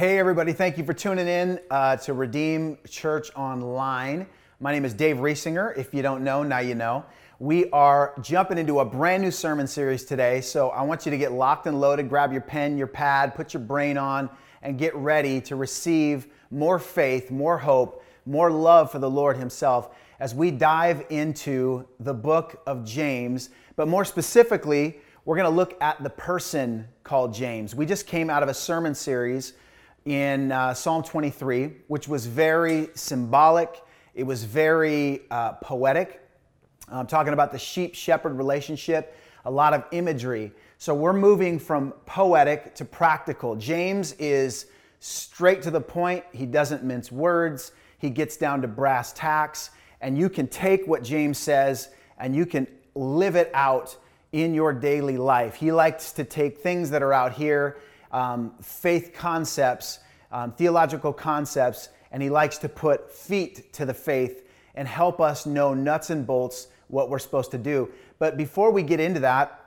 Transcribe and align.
Hey, 0.00 0.18
everybody, 0.18 0.54
thank 0.54 0.78
you 0.78 0.84
for 0.84 0.94
tuning 0.94 1.28
in 1.28 1.60
uh, 1.70 1.94
to 1.96 2.14
Redeem 2.14 2.78
Church 2.88 3.30
Online. 3.36 4.26
My 4.58 4.72
name 4.72 4.86
is 4.86 4.94
Dave 4.94 5.16
Riesinger. 5.18 5.76
If 5.76 5.92
you 5.92 6.00
don't 6.00 6.24
know, 6.24 6.42
now 6.42 6.60
you 6.60 6.74
know. 6.74 7.04
We 7.38 7.68
are 7.68 8.14
jumping 8.22 8.56
into 8.56 8.80
a 8.80 8.84
brand 8.86 9.22
new 9.22 9.30
sermon 9.30 9.66
series 9.66 10.06
today, 10.06 10.40
so 10.40 10.70
I 10.70 10.80
want 10.84 11.04
you 11.04 11.10
to 11.10 11.18
get 11.18 11.32
locked 11.32 11.66
and 11.66 11.82
loaded, 11.82 12.08
grab 12.08 12.32
your 12.32 12.40
pen, 12.40 12.78
your 12.78 12.86
pad, 12.86 13.34
put 13.34 13.52
your 13.52 13.62
brain 13.62 13.98
on, 13.98 14.30
and 14.62 14.78
get 14.78 14.96
ready 14.96 15.38
to 15.42 15.54
receive 15.54 16.28
more 16.50 16.78
faith, 16.78 17.30
more 17.30 17.58
hope, 17.58 18.02
more 18.24 18.50
love 18.50 18.90
for 18.90 19.00
the 19.00 19.10
Lord 19.10 19.36
Himself 19.36 19.94
as 20.18 20.34
we 20.34 20.50
dive 20.50 21.04
into 21.10 21.86
the 21.98 22.14
book 22.14 22.62
of 22.66 22.86
James, 22.86 23.50
but 23.76 23.86
more 23.86 24.06
specifically, 24.06 24.96
we're 25.26 25.36
going 25.36 25.44
to 25.44 25.54
look 25.54 25.76
at 25.82 26.02
the 26.02 26.08
person 26.08 26.88
called 27.04 27.34
James. 27.34 27.74
We 27.74 27.84
just 27.84 28.06
came 28.06 28.30
out 28.30 28.42
of 28.42 28.48
a 28.48 28.54
sermon 28.54 28.94
series 28.94 29.52
in 30.04 30.52
uh, 30.52 30.74
Psalm 30.74 31.02
23, 31.02 31.72
which 31.88 32.08
was 32.08 32.26
very 32.26 32.88
symbolic, 32.94 33.82
it 34.14 34.24
was 34.24 34.44
very 34.44 35.22
uh, 35.30 35.52
poetic. 35.54 36.20
I'm 36.88 37.06
talking 37.06 37.32
about 37.32 37.52
the 37.52 37.58
sheep 37.58 37.94
shepherd 37.94 38.36
relationship, 38.36 39.16
a 39.44 39.50
lot 39.50 39.74
of 39.74 39.84
imagery. 39.92 40.52
So 40.78 40.94
we're 40.94 41.12
moving 41.12 41.58
from 41.58 41.92
poetic 42.06 42.74
to 42.76 42.84
practical. 42.84 43.54
James 43.54 44.12
is 44.14 44.66
straight 44.98 45.62
to 45.62 45.70
the 45.70 45.80
point, 45.80 46.24
he 46.32 46.46
doesn't 46.46 46.82
mince 46.82 47.12
words, 47.12 47.72
he 47.98 48.10
gets 48.10 48.36
down 48.36 48.62
to 48.62 48.68
brass 48.68 49.12
tacks, 49.12 49.70
and 50.00 50.16
you 50.16 50.28
can 50.28 50.46
take 50.48 50.86
what 50.86 51.02
James 51.02 51.38
says 51.38 51.90
and 52.18 52.34
you 52.34 52.46
can 52.46 52.66
live 52.94 53.36
it 53.36 53.50
out 53.54 53.96
in 54.32 54.54
your 54.54 54.72
daily 54.72 55.16
life. 55.16 55.54
He 55.54 55.72
likes 55.72 56.12
to 56.12 56.24
take 56.24 56.58
things 56.58 56.90
that 56.90 57.02
are 57.02 57.12
out 57.12 57.32
here, 57.32 57.78
um, 58.12 58.52
faith 58.62 59.12
concepts, 59.14 60.00
um, 60.32 60.52
theological 60.52 61.12
concepts, 61.12 61.88
and 62.12 62.22
he 62.22 62.30
likes 62.30 62.58
to 62.58 62.68
put 62.68 63.10
feet 63.10 63.72
to 63.72 63.84
the 63.84 63.94
faith 63.94 64.46
and 64.74 64.86
help 64.86 65.20
us 65.20 65.46
know 65.46 65.74
nuts 65.74 66.10
and 66.10 66.26
bolts 66.26 66.68
what 66.88 67.08
we're 67.08 67.18
supposed 67.18 67.50
to 67.52 67.58
do. 67.58 67.88
But 68.18 68.36
before 68.36 68.70
we 68.70 68.82
get 68.82 69.00
into 69.00 69.20
that, 69.20 69.60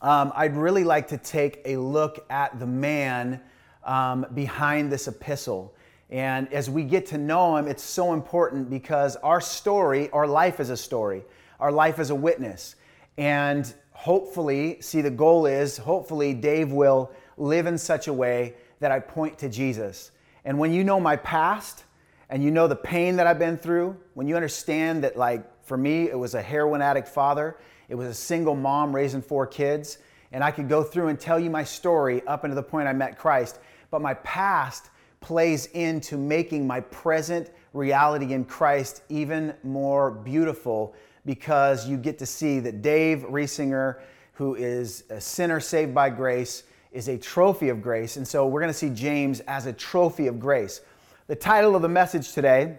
um, 0.00 0.32
I'd 0.34 0.56
really 0.56 0.84
like 0.84 1.08
to 1.08 1.18
take 1.18 1.60
a 1.64 1.76
look 1.76 2.24
at 2.30 2.58
the 2.58 2.66
man 2.66 3.40
um, 3.84 4.26
behind 4.34 4.90
this 4.90 5.08
epistle. 5.08 5.74
And 6.10 6.52
as 6.52 6.68
we 6.68 6.84
get 6.84 7.06
to 7.06 7.18
know 7.18 7.56
him, 7.56 7.68
it's 7.68 7.82
so 7.82 8.12
important 8.12 8.70
because 8.70 9.16
our 9.16 9.40
story, 9.40 10.10
our 10.10 10.26
life 10.26 10.60
is 10.60 10.70
a 10.70 10.76
story, 10.76 11.22
our 11.60 11.72
life 11.72 11.98
is 11.98 12.10
a 12.10 12.14
witness. 12.14 12.76
And 13.16 13.72
hopefully, 13.92 14.78
see, 14.80 15.00
the 15.00 15.10
goal 15.10 15.46
is 15.46 15.76
hopefully 15.76 16.34
Dave 16.34 16.72
will 16.72 17.10
live 17.36 17.66
in 17.66 17.78
such 17.78 18.08
a 18.08 18.12
way 18.12 18.54
that 18.80 18.90
I 18.90 19.00
point 19.00 19.38
to 19.38 19.48
Jesus. 19.48 20.10
And 20.44 20.58
when 20.58 20.72
you 20.72 20.84
know 20.84 21.00
my 21.00 21.16
past 21.16 21.84
and 22.28 22.42
you 22.42 22.50
know 22.50 22.66
the 22.66 22.76
pain 22.76 23.16
that 23.16 23.26
I've 23.26 23.38
been 23.38 23.56
through, 23.56 23.96
when 24.14 24.26
you 24.28 24.36
understand 24.36 25.04
that, 25.04 25.16
like, 25.16 25.44
for 25.64 25.76
me, 25.76 26.10
it 26.10 26.18
was 26.18 26.34
a 26.34 26.42
heroin 26.42 26.82
addict 26.82 27.08
father, 27.08 27.56
it 27.88 27.94
was 27.94 28.08
a 28.08 28.14
single 28.14 28.54
mom 28.54 28.94
raising 28.94 29.22
four 29.22 29.46
kids, 29.46 29.98
and 30.32 30.42
I 30.42 30.50
could 30.50 30.68
go 30.68 30.82
through 30.82 31.08
and 31.08 31.18
tell 31.18 31.38
you 31.38 31.50
my 31.50 31.64
story 31.64 32.22
up 32.26 32.44
until 32.44 32.56
the 32.56 32.62
point 32.62 32.88
I 32.88 32.92
met 32.92 33.18
Christ. 33.18 33.58
But 33.90 34.02
my 34.02 34.14
past 34.14 34.90
plays 35.20 35.66
into 35.66 36.18
making 36.18 36.66
my 36.66 36.80
present 36.80 37.50
reality 37.72 38.32
in 38.32 38.44
Christ 38.44 39.02
even 39.08 39.54
more 39.62 40.10
beautiful 40.10 40.94
because 41.24 41.88
you 41.88 41.96
get 41.96 42.18
to 42.18 42.26
see 42.26 42.60
that 42.60 42.82
Dave 42.82 43.20
Riesinger, 43.20 44.00
who 44.34 44.54
is 44.54 45.04
a 45.10 45.20
sinner 45.20 45.60
saved 45.60 45.94
by 45.94 46.10
grace, 46.10 46.64
is 46.94 47.08
a 47.08 47.18
trophy 47.18 47.68
of 47.68 47.82
grace. 47.82 48.16
And 48.16 48.26
so 48.26 48.46
we're 48.46 48.60
going 48.60 48.72
to 48.72 48.78
see 48.78 48.88
James 48.88 49.40
as 49.40 49.66
a 49.66 49.72
trophy 49.72 50.28
of 50.28 50.38
grace. 50.38 50.80
The 51.26 51.36
title 51.36 51.74
of 51.74 51.82
the 51.82 51.88
message 51.88 52.32
today 52.32 52.78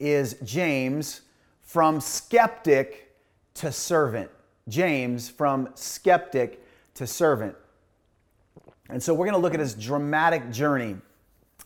is 0.00 0.36
James 0.42 1.20
from 1.60 2.00
skeptic 2.00 3.14
to 3.54 3.70
servant. 3.70 4.30
James 4.68 5.28
from 5.28 5.68
skeptic 5.74 6.64
to 6.94 7.06
servant. 7.06 7.54
And 8.88 9.02
so 9.02 9.12
we're 9.12 9.26
going 9.26 9.36
to 9.36 9.40
look 9.40 9.54
at 9.54 9.60
his 9.60 9.74
dramatic 9.74 10.50
journey. 10.50 10.96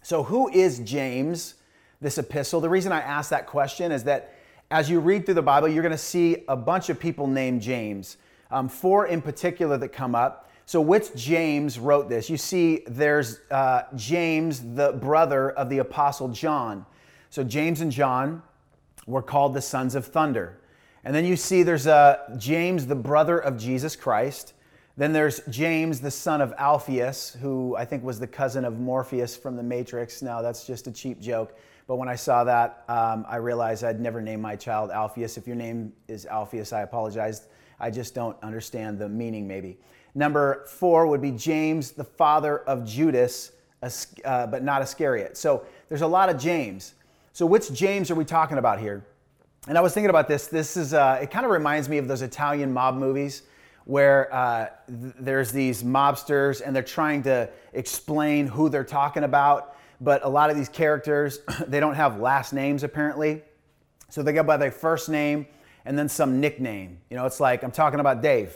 So, 0.02 0.22
who 0.22 0.48
is 0.48 0.80
James, 0.80 1.54
this 2.00 2.18
epistle? 2.18 2.60
The 2.60 2.70
reason 2.70 2.92
I 2.92 3.00
ask 3.00 3.30
that 3.30 3.46
question 3.46 3.92
is 3.92 4.04
that 4.04 4.34
as 4.70 4.88
you 4.88 5.00
read 5.00 5.26
through 5.26 5.34
the 5.34 5.42
Bible, 5.42 5.68
you're 5.68 5.82
going 5.82 5.92
to 5.92 5.98
see 5.98 6.44
a 6.48 6.56
bunch 6.56 6.88
of 6.88 6.98
people 6.98 7.26
named 7.26 7.60
James, 7.60 8.16
um, 8.50 8.68
four 8.68 9.06
in 9.06 9.20
particular 9.20 9.76
that 9.76 9.90
come 9.90 10.14
up. 10.14 10.49
So, 10.70 10.80
which 10.80 11.12
James 11.16 11.80
wrote 11.80 12.08
this? 12.08 12.30
You 12.30 12.36
see, 12.36 12.84
there's 12.86 13.40
uh, 13.50 13.86
James, 13.96 14.60
the 14.76 14.92
brother 14.92 15.50
of 15.50 15.68
the 15.68 15.78
Apostle 15.78 16.28
John. 16.28 16.86
So, 17.28 17.42
James 17.42 17.80
and 17.80 17.90
John 17.90 18.40
were 19.04 19.20
called 19.20 19.52
the 19.52 19.62
sons 19.62 19.96
of 19.96 20.06
thunder. 20.06 20.60
And 21.02 21.12
then 21.12 21.24
you 21.24 21.34
see 21.34 21.64
there's 21.64 21.88
uh, 21.88 22.18
James, 22.38 22.86
the 22.86 22.94
brother 22.94 23.36
of 23.36 23.58
Jesus 23.58 23.96
Christ. 23.96 24.52
Then 24.96 25.12
there's 25.12 25.40
James, 25.50 26.00
the 26.00 26.10
son 26.12 26.40
of 26.40 26.54
Alphaeus, 26.56 27.36
who 27.40 27.74
I 27.74 27.84
think 27.84 28.04
was 28.04 28.20
the 28.20 28.28
cousin 28.28 28.64
of 28.64 28.78
Morpheus 28.78 29.36
from 29.36 29.56
the 29.56 29.64
Matrix. 29.64 30.22
Now, 30.22 30.40
that's 30.40 30.68
just 30.68 30.86
a 30.86 30.92
cheap 30.92 31.18
joke. 31.20 31.58
But 31.88 31.96
when 31.96 32.08
I 32.08 32.14
saw 32.14 32.44
that, 32.44 32.84
um, 32.86 33.26
I 33.28 33.38
realized 33.38 33.82
I'd 33.82 33.98
never 33.98 34.22
name 34.22 34.40
my 34.40 34.54
child 34.54 34.92
Alphaeus. 34.92 35.36
If 35.36 35.48
your 35.48 35.56
name 35.56 35.92
is 36.06 36.26
Alphaeus, 36.26 36.72
I 36.72 36.82
apologize. 36.82 37.48
I 37.80 37.90
just 37.90 38.14
don't 38.14 38.40
understand 38.40 39.00
the 39.00 39.08
meaning, 39.08 39.48
maybe. 39.48 39.76
Number 40.14 40.64
four 40.66 41.06
would 41.06 41.22
be 41.22 41.30
James, 41.30 41.92
the 41.92 42.04
father 42.04 42.58
of 42.60 42.84
Judas, 42.84 43.52
uh, 43.82 44.46
but 44.46 44.62
not 44.62 44.82
Iscariot. 44.82 45.36
So 45.36 45.64
there's 45.88 46.02
a 46.02 46.06
lot 46.06 46.28
of 46.28 46.38
James. 46.38 46.94
So 47.32 47.46
which 47.46 47.72
James 47.72 48.10
are 48.10 48.14
we 48.14 48.24
talking 48.24 48.58
about 48.58 48.80
here? 48.80 49.04
And 49.68 49.76
I 49.78 49.80
was 49.80 49.94
thinking 49.94 50.10
about 50.10 50.26
this. 50.26 50.46
This 50.46 50.76
is, 50.76 50.94
uh, 50.94 51.18
it 51.22 51.30
kind 51.30 51.44
of 51.44 51.52
reminds 51.52 51.88
me 51.88 51.98
of 51.98 52.08
those 52.08 52.22
Italian 52.22 52.72
mob 52.72 52.96
movies 52.96 53.42
where 53.84 54.32
uh, 54.34 54.68
th- 54.88 55.14
there's 55.18 55.52
these 55.52 55.82
mobsters 55.82 56.62
and 56.64 56.74
they're 56.74 56.82
trying 56.82 57.22
to 57.24 57.48
explain 57.72 58.46
who 58.46 58.68
they're 58.68 58.84
talking 58.84 59.24
about. 59.24 59.76
But 60.00 60.24
a 60.24 60.28
lot 60.28 60.50
of 60.50 60.56
these 60.56 60.68
characters, 60.68 61.40
they 61.66 61.78
don't 61.78 61.94
have 61.94 62.20
last 62.20 62.52
names 62.52 62.82
apparently. 62.82 63.42
So 64.08 64.22
they 64.22 64.32
go 64.32 64.42
by 64.42 64.56
their 64.56 64.70
first 64.70 65.08
name 65.08 65.46
and 65.84 65.98
then 65.98 66.08
some 66.08 66.40
nickname. 66.40 66.98
You 67.10 67.16
know, 67.16 67.26
it's 67.26 67.40
like, 67.40 67.62
I'm 67.62 67.70
talking 67.70 68.00
about 68.00 68.22
Dave. 68.22 68.54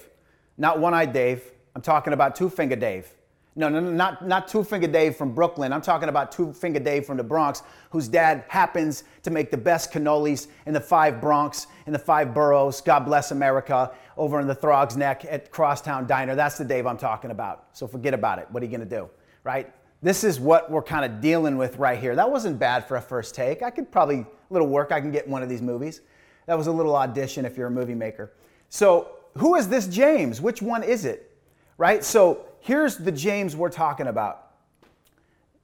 Not 0.56 0.78
One 0.78 0.94
Eyed 0.94 1.12
Dave. 1.12 1.52
I'm 1.74 1.82
talking 1.82 2.12
about 2.12 2.36
Two 2.36 2.48
Finger 2.48 2.76
Dave. 2.76 3.08
No, 3.56 3.68
no, 3.68 3.78
no, 3.78 3.90
not, 3.90 4.26
not 4.26 4.48
Two 4.48 4.64
Finger 4.64 4.88
Dave 4.88 5.16
from 5.16 5.32
Brooklyn. 5.32 5.72
I'm 5.72 5.80
talking 5.80 6.08
about 6.08 6.32
Two 6.32 6.52
Finger 6.52 6.80
Dave 6.80 7.06
from 7.06 7.16
the 7.16 7.24
Bronx, 7.24 7.62
whose 7.90 8.08
dad 8.08 8.44
happens 8.48 9.04
to 9.22 9.30
make 9.30 9.50
the 9.50 9.56
best 9.56 9.92
cannolis 9.92 10.48
in 10.66 10.74
the 10.74 10.80
five 10.80 11.20
Bronx, 11.20 11.68
in 11.86 11.92
the 11.92 11.98
five 11.98 12.34
boroughs. 12.34 12.80
God 12.80 13.00
bless 13.00 13.30
America, 13.30 13.92
over 14.16 14.40
in 14.40 14.46
the 14.46 14.54
Throgs 14.54 14.96
Neck 14.96 15.24
at 15.28 15.50
Crosstown 15.50 16.06
Diner. 16.06 16.34
That's 16.34 16.58
the 16.58 16.64
Dave 16.64 16.86
I'm 16.86 16.98
talking 16.98 17.30
about. 17.30 17.66
So 17.72 17.86
forget 17.86 18.14
about 18.14 18.38
it. 18.38 18.48
What 18.50 18.62
are 18.62 18.66
you 18.66 18.76
going 18.76 18.88
to 18.88 18.96
do? 18.96 19.08
Right? 19.44 19.72
This 20.02 20.24
is 20.24 20.38
what 20.38 20.70
we're 20.70 20.82
kind 20.82 21.04
of 21.04 21.20
dealing 21.20 21.56
with 21.56 21.78
right 21.78 21.98
here. 21.98 22.14
That 22.14 22.30
wasn't 22.30 22.58
bad 22.58 22.86
for 22.86 22.96
a 22.96 23.00
first 23.00 23.34
take. 23.34 23.62
I 23.62 23.70
could 23.70 23.90
probably, 23.90 24.18
a 24.18 24.26
little 24.50 24.68
work, 24.68 24.92
I 24.92 25.00
can 25.00 25.10
get 25.10 25.26
in 25.26 25.32
one 25.32 25.42
of 25.42 25.48
these 25.48 25.62
movies. 25.62 26.00
That 26.46 26.58
was 26.58 26.66
a 26.66 26.72
little 26.72 26.94
audition 26.94 27.44
if 27.44 27.56
you're 27.56 27.68
a 27.68 27.70
movie 27.70 27.94
maker. 27.94 28.32
So, 28.68 29.13
who 29.38 29.54
is 29.56 29.68
this 29.68 29.86
James? 29.86 30.40
Which 30.40 30.62
one 30.62 30.82
is 30.82 31.04
it? 31.04 31.36
Right? 31.76 32.04
So, 32.04 32.46
here's 32.60 32.96
the 32.96 33.12
James 33.12 33.56
we're 33.56 33.68
talking 33.68 34.06
about. 34.06 34.52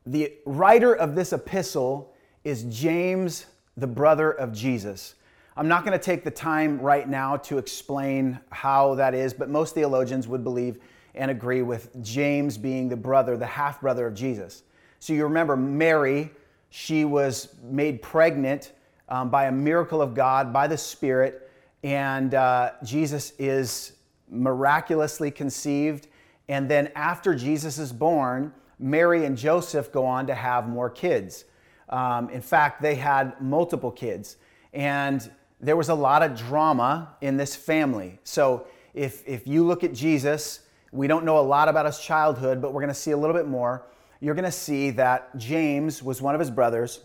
The 0.06 0.32
writer 0.44 0.94
of 0.94 1.14
this 1.14 1.32
epistle 1.32 2.12
is 2.42 2.64
James, 2.64 3.47
the 3.76 3.86
brother 3.86 4.32
of 4.32 4.53
Jesus. 4.53 5.14
I'm 5.56 5.69
not 5.69 5.84
going 5.84 5.98
to 5.98 6.03
take 6.03 6.25
the 6.25 6.30
time 6.30 6.80
right 6.80 7.09
now 7.09 7.36
to 7.36 7.59
explain 7.59 8.41
how 8.50 8.94
that 8.94 9.14
is, 9.14 9.34
but 9.34 9.50
most 9.50 9.75
theologians 9.75 10.26
would 10.26 10.42
believe 10.42 10.78
and 11.14 11.30
agree 11.30 11.62
with 11.62 11.91
James 12.03 12.56
being 12.56 12.88
the 12.88 12.97
brother, 12.97 13.36
the 13.36 13.47
half 13.47 13.80
brother 13.80 14.06
of 14.06 14.14
Jesus. 14.14 14.62
So 15.00 15.12
you 15.12 15.25
remember 15.25 15.56
Mary, 15.56 16.30
she 16.71 17.04
was 17.04 17.54
made 17.62 18.00
pregnant 18.00 18.72
um, 19.09 19.28
by 19.28 19.47
a 19.47 19.53
miracle 19.53 20.00
of 20.00 20.15
God, 20.15 20.53
by 20.53 20.66
the 20.66 20.78
Spirit, 20.78 21.49
and 21.82 22.34
uh, 22.34 22.72
Jesus 22.84 23.32
is 23.38 23.92
miraculously 24.28 25.30
conceived 25.30 26.06
and 26.50 26.68
then 26.68 26.91
after 26.97 27.36
Jesus 27.36 27.78
is 27.78 27.92
born, 27.92 28.53
Mary 28.80 29.24
and 29.24 29.38
Joseph 29.38 29.92
go 29.92 30.04
on 30.04 30.27
to 30.27 30.34
have 30.34 30.68
more 30.68 30.91
kids. 30.91 31.44
Um, 31.91 32.28
in 32.30 32.42
fact, 32.42 32.82
they 32.82 32.97
had 32.97 33.41
multiple 33.41 33.92
kids. 33.92 34.36
And 34.72 35.30
there 35.60 35.77
was 35.77 35.91
a 35.91 35.94
lot 35.94 36.24
of 36.24 36.36
drama 36.36 37.15
in 37.21 37.36
this 37.36 37.54
family. 37.54 38.18
So 38.24 38.66
if, 38.94 39.22
if 39.28 39.47
you 39.47 39.65
look 39.65 39.84
at 39.84 39.94
Jesus, 39.94 40.62
we 40.91 41.06
don't 41.06 41.24
know 41.24 41.38
a 41.38 41.41
lot 41.41 41.68
about 41.68 41.86
his 41.86 42.00
childhood, 42.00 42.60
but 42.60 42.72
we're 42.72 42.80
going 42.80 42.88
to 42.88 42.94
see 42.94 43.12
a 43.12 43.16
little 43.16 43.36
bit 43.36 43.47
more. 43.47 43.86
You're 44.18 44.34
going 44.34 44.44
to 44.44 44.50
see 44.50 44.91
that 44.91 45.36
James 45.36 46.03
was 46.03 46.21
one 46.21 46.34
of 46.34 46.41
his 46.41 46.50
brothers, 46.50 46.98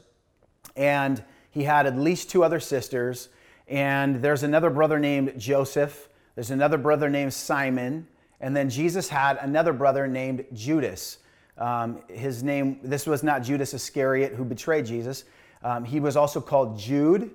and 0.76 1.24
he 1.52 1.66
had 1.66 1.86
at 1.86 1.96
least 1.96 2.32
two 2.32 2.44
other 2.44 2.60
sisters. 2.60 3.30
And 3.68 4.22
there's 4.22 4.44
another 4.44 4.70
brother 4.70 5.00
named 5.00 5.34
Joseph, 5.38 6.10
there's 6.36 6.52
another 6.52 6.78
brother 6.78 7.10
named 7.10 7.34
Simon, 7.34 8.08
and 8.42 8.56
then 8.56 8.70
Jesus 8.70 9.10
had 9.10 9.38
another 9.38 9.74
brother 9.74 10.08
named 10.08 10.46
Judas. 10.54 11.20
Um, 11.58 12.02
his 12.10 12.44
name, 12.44 12.80
this 12.84 13.08
was 13.08 13.24
not 13.24 13.42
Judas 13.42 13.74
Iscariot 13.74 14.34
who 14.34 14.44
betrayed 14.44 14.86
Jesus. 14.86 15.24
Um, 15.64 15.86
he 15.86 16.00
was 16.00 16.18
also 16.18 16.42
called 16.42 16.78
Jude, 16.78 17.32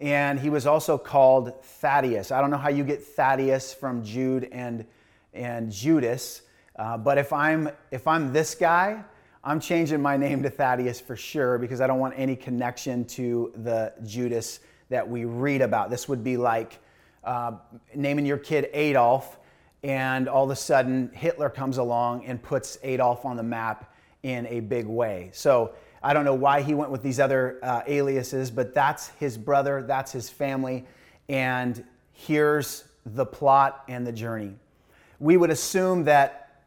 and 0.00 0.38
he 0.38 0.50
was 0.50 0.66
also 0.66 0.96
called 0.96 1.62
Thaddeus. 1.62 2.30
I 2.30 2.40
don't 2.40 2.50
know 2.50 2.56
how 2.56 2.70
you 2.70 2.84
get 2.84 3.02
Thaddeus 3.02 3.74
from 3.74 4.04
Jude 4.04 4.48
and, 4.52 4.86
and 5.32 5.70
Judas, 5.70 6.42
uh, 6.76 6.96
but 6.96 7.18
if 7.18 7.32
I'm, 7.32 7.68
if 7.90 8.06
I'm 8.06 8.32
this 8.32 8.54
guy, 8.54 9.02
I'm 9.42 9.60
changing 9.60 10.00
my 10.00 10.16
name 10.16 10.42
to 10.44 10.50
Thaddeus 10.50 11.00
for 11.00 11.16
sure 11.16 11.58
because 11.58 11.80
I 11.80 11.86
don't 11.86 11.98
want 11.98 12.14
any 12.16 12.36
connection 12.36 13.04
to 13.06 13.52
the 13.56 13.92
Judas 14.04 14.60
that 14.88 15.08
we 15.08 15.24
read 15.24 15.60
about. 15.60 15.90
This 15.90 16.08
would 16.08 16.22
be 16.22 16.36
like 16.36 16.78
uh, 17.24 17.52
naming 17.94 18.26
your 18.26 18.38
kid 18.38 18.68
Adolf, 18.72 19.38
and 19.82 20.28
all 20.28 20.44
of 20.44 20.50
a 20.50 20.56
sudden 20.56 21.10
Hitler 21.14 21.50
comes 21.50 21.78
along 21.78 22.24
and 22.26 22.42
puts 22.42 22.78
Adolf 22.82 23.24
on 23.24 23.36
the 23.36 23.42
map 23.42 23.92
in 24.22 24.46
a 24.46 24.60
big 24.60 24.86
way. 24.86 25.30
So 25.32 25.72
I 26.02 26.12
don't 26.12 26.24
know 26.24 26.34
why 26.34 26.62
he 26.62 26.74
went 26.74 26.90
with 26.90 27.02
these 27.02 27.20
other 27.20 27.58
uh, 27.62 27.82
aliases, 27.86 28.50
but 28.50 28.74
that's 28.74 29.08
his 29.20 29.38
brother, 29.38 29.82
that's 29.82 30.12
his 30.12 30.28
family, 30.28 30.84
and 31.28 31.84
here's 32.12 32.84
the 33.06 33.26
plot 33.26 33.84
and 33.88 34.06
the 34.06 34.12
journey. 34.12 34.54
We 35.18 35.36
would 35.36 35.50
assume 35.50 36.04
that 36.04 36.62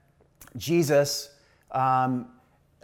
Jesus 0.55 1.29
um, 1.71 2.27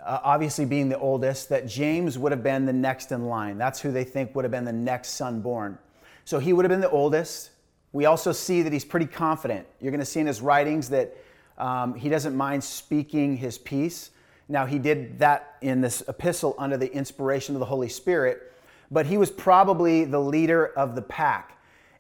uh, 0.06 0.20
obviously 0.24 0.66
being 0.66 0.90
the 0.90 1.00
oldest, 1.00 1.50
that 1.50 1.68
James 1.68 2.18
would 2.18 2.32
have 2.32 2.44
been 2.44 2.66
the 2.66 2.74
next 2.74 3.12
in 3.12 3.26
line. 3.26 3.58
That's 3.58 3.80
who 3.80 3.92
they 3.92 4.04
think 4.04 4.36
would 4.36 4.44
have 4.44 4.52
been 4.52 4.66
the 4.66 4.74
next 4.74 5.10
son 5.10 5.42
born. 5.42 5.78
So 6.26 6.40
he 6.40 6.54
would 6.54 6.66
have 6.66 6.70
been 6.70 6.82
the 6.82 6.90
oldest. 6.90 7.52
We 7.92 8.06
also 8.06 8.32
see 8.32 8.62
that 8.62 8.74
he's 8.74 8.86
pretty 8.86 9.06
confident. 9.06 9.68
You're 9.80 9.92
going 9.92 10.00
to 10.00 10.06
see 10.06 10.20
in 10.20 10.28
his 10.28 10.42
writings 10.42 10.90
that 10.90 11.16
um, 11.58 11.94
he 11.94 12.10
doesn't 12.10 12.36
mind 12.36 12.64
speaking 12.64 13.38
his 13.38 13.58
piece. 13.58 14.12
Now, 14.50 14.66
he 14.66 14.80
did 14.80 15.20
that 15.20 15.58
in 15.62 15.82
this 15.82 16.04
epistle 16.08 16.56
under 16.58 16.76
the 16.76 16.92
inspiration 16.92 17.56
of 17.56 17.60
the 17.60 17.66
Holy 17.66 17.90
Spirit, 17.90 18.52
but 18.92 19.06
he 19.06 19.18
was 19.18 19.32
probably 19.32 20.06
the 20.06 20.20
leader 20.20 20.68
of 20.68 20.96
the 20.96 21.02
pack. 21.02 21.58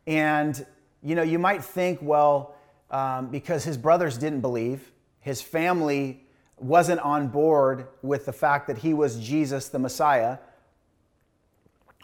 And, 0.07 0.65
you 1.01 1.15
know, 1.15 1.21
you 1.21 1.39
might 1.39 1.63
think, 1.63 1.99
well, 2.01 2.55
um, 2.91 3.29
because 3.29 3.63
his 3.63 3.77
brothers 3.77 4.17
didn't 4.17 4.41
believe, 4.41 4.91
his 5.19 5.41
family 5.41 6.25
wasn't 6.57 6.99
on 7.01 7.27
board 7.27 7.87
with 8.01 8.25
the 8.25 8.33
fact 8.33 8.67
that 8.67 8.77
he 8.77 8.93
was 8.93 9.19
Jesus 9.19 9.69
the 9.69 9.79
Messiah. 9.79 10.37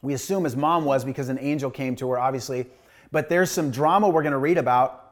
We 0.02 0.14
assume 0.14 0.44
his 0.44 0.56
mom 0.56 0.86
was 0.86 1.04
because 1.04 1.30
an 1.30 1.40
angel 1.40 1.70
came 1.70 1.96
to 1.98 2.10
her, 2.12 2.20
obviously. 2.20 2.68
But 3.12 3.30
there's 3.30 3.52
some 3.52 3.72
drama 3.72 4.10
we're 4.10 4.24
going 4.24 4.34
to 4.34 4.38
read 4.38 4.58
about. 4.58 5.06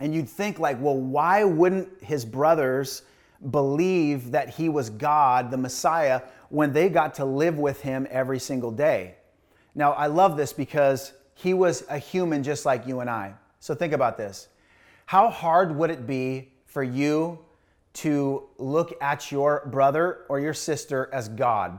And 0.00 0.14
you'd 0.14 0.28
think, 0.28 0.58
like, 0.58 0.80
well, 0.80 0.96
why 0.96 1.44
wouldn't 1.44 1.88
his 2.02 2.24
brothers 2.24 3.02
believe 3.50 4.32
that 4.32 4.48
he 4.48 4.68
was 4.68 4.90
God, 4.90 5.50
the 5.50 5.56
Messiah, 5.56 6.22
when 6.48 6.72
they 6.72 6.88
got 6.88 7.14
to 7.14 7.24
live 7.24 7.58
with 7.58 7.80
him 7.80 8.06
every 8.10 8.38
single 8.38 8.72
day? 8.72 9.14
Now, 9.74 9.92
I 9.92 10.06
love 10.06 10.36
this 10.36 10.52
because 10.52 11.12
he 11.34 11.54
was 11.54 11.84
a 11.88 11.98
human 11.98 12.42
just 12.42 12.64
like 12.64 12.86
you 12.86 13.00
and 13.00 13.10
I. 13.10 13.34
So 13.60 13.74
think 13.74 13.92
about 13.92 14.16
this. 14.16 14.48
How 15.06 15.28
hard 15.28 15.76
would 15.76 15.90
it 15.90 16.06
be 16.06 16.52
for 16.66 16.82
you 16.82 17.38
to 17.94 18.44
look 18.58 18.94
at 19.00 19.30
your 19.32 19.66
brother 19.66 20.24
or 20.28 20.40
your 20.40 20.54
sister 20.54 21.08
as 21.12 21.28
God, 21.28 21.78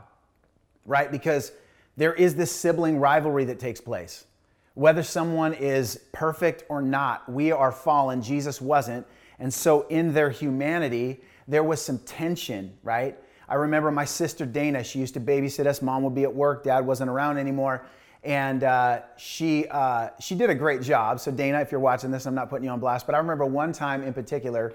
right? 0.85 1.11
Because 1.11 1.51
there 1.97 2.13
is 2.13 2.35
this 2.35 2.51
sibling 2.51 2.99
rivalry 2.99 3.45
that 3.45 3.59
takes 3.59 3.81
place. 3.81 4.25
Whether 4.73 5.03
someone 5.03 5.53
is 5.53 6.01
perfect 6.11 6.63
or 6.67 6.81
not, 6.81 7.29
we 7.31 7.51
are 7.51 7.71
fallen, 7.71 8.21
Jesus 8.21 8.59
wasn't. 8.59 9.05
And 9.39 9.53
so 9.53 9.87
in 9.87 10.13
their 10.13 10.29
humanity, 10.29 11.21
there 11.47 11.63
was 11.63 11.81
some 11.81 11.99
tension, 11.99 12.73
right? 12.83 13.17
I 13.47 13.55
remember 13.55 13.91
my 13.91 14.05
sister 14.05 14.45
Dana, 14.45 14.83
she 14.83 14.99
used 14.99 15.13
to 15.13 15.19
babysit 15.19 15.67
us. 15.67 15.81
Mom 15.81 16.03
would 16.03 16.15
be 16.15 16.23
at 16.23 16.33
work, 16.33 16.63
dad 16.63 16.85
wasn't 16.85 17.09
around 17.09 17.37
anymore. 17.37 17.85
And 18.23 18.63
uh, 18.63 19.01
she, 19.17 19.67
uh, 19.69 20.09
she 20.19 20.33
did 20.33 20.49
a 20.49 20.55
great 20.55 20.81
job. 20.81 21.19
So, 21.19 21.31
Dana, 21.31 21.59
if 21.59 21.71
you're 21.71 21.79
watching 21.79 22.09
this, 22.09 22.25
I'm 22.25 22.33
not 22.33 22.49
putting 22.49 22.65
you 22.65 22.71
on 22.71 22.79
blast, 22.79 23.05
but 23.05 23.13
I 23.13 23.19
remember 23.19 23.45
one 23.45 23.71
time 23.71 24.01
in 24.01 24.13
particular, 24.13 24.73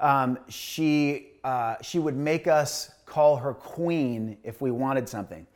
um, 0.00 0.38
she, 0.48 1.32
uh, 1.44 1.76
she 1.82 1.98
would 1.98 2.16
make 2.16 2.46
us 2.46 2.90
call 3.06 3.36
her 3.36 3.54
queen 3.54 4.36
if 4.44 4.60
we 4.60 4.70
wanted 4.70 5.08
something. 5.08 5.46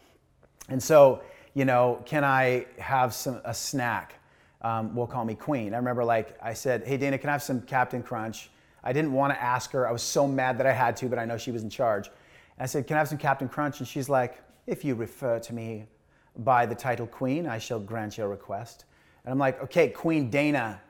And 0.68 0.82
so, 0.82 1.22
you 1.54 1.64
know, 1.64 2.02
can 2.06 2.24
I 2.24 2.66
have 2.78 3.14
some, 3.14 3.40
a 3.44 3.54
snack? 3.54 4.14
Um, 4.62 4.94
will 4.94 5.08
call 5.08 5.24
me 5.24 5.34
queen. 5.34 5.74
I 5.74 5.76
remember 5.76 6.04
like 6.04 6.38
I 6.40 6.54
said, 6.54 6.86
hey 6.86 6.96
Dana, 6.96 7.18
can 7.18 7.28
I 7.28 7.32
have 7.32 7.42
some 7.42 7.62
Captain 7.62 8.00
Crunch? 8.00 8.48
I 8.84 8.92
didn't 8.92 9.12
want 9.12 9.32
to 9.34 9.42
ask 9.42 9.72
her. 9.72 9.88
I 9.88 9.92
was 9.92 10.02
so 10.02 10.26
mad 10.26 10.56
that 10.58 10.66
I 10.66 10.72
had 10.72 10.96
to, 10.98 11.08
but 11.08 11.18
I 11.18 11.24
know 11.24 11.36
she 11.36 11.50
was 11.50 11.64
in 11.64 11.70
charge. 11.70 12.06
And 12.06 12.62
I 12.62 12.66
said, 12.66 12.86
can 12.86 12.96
I 12.96 13.00
have 13.00 13.08
some 13.08 13.18
Captain 13.18 13.48
Crunch? 13.48 13.80
And 13.80 13.88
she's 13.88 14.08
like, 14.08 14.40
if 14.66 14.84
you 14.84 14.94
refer 14.94 15.40
to 15.40 15.52
me 15.52 15.86
by 16.38 16.66
the 16.66 16.74
title 16.74 17.06
queen, 17.06 17.46
I 17.46 17.58
shall 17.58 17.80
grant 17.80 18.18
your 18.18 18.28
request. 18.28 18.84
And 19.24 19.32
I'm 19.32 19.38
like, 19.38 19.62
okay, 19.62 19.88
Queen 19.88 20.30
Dana, 20.30 20.80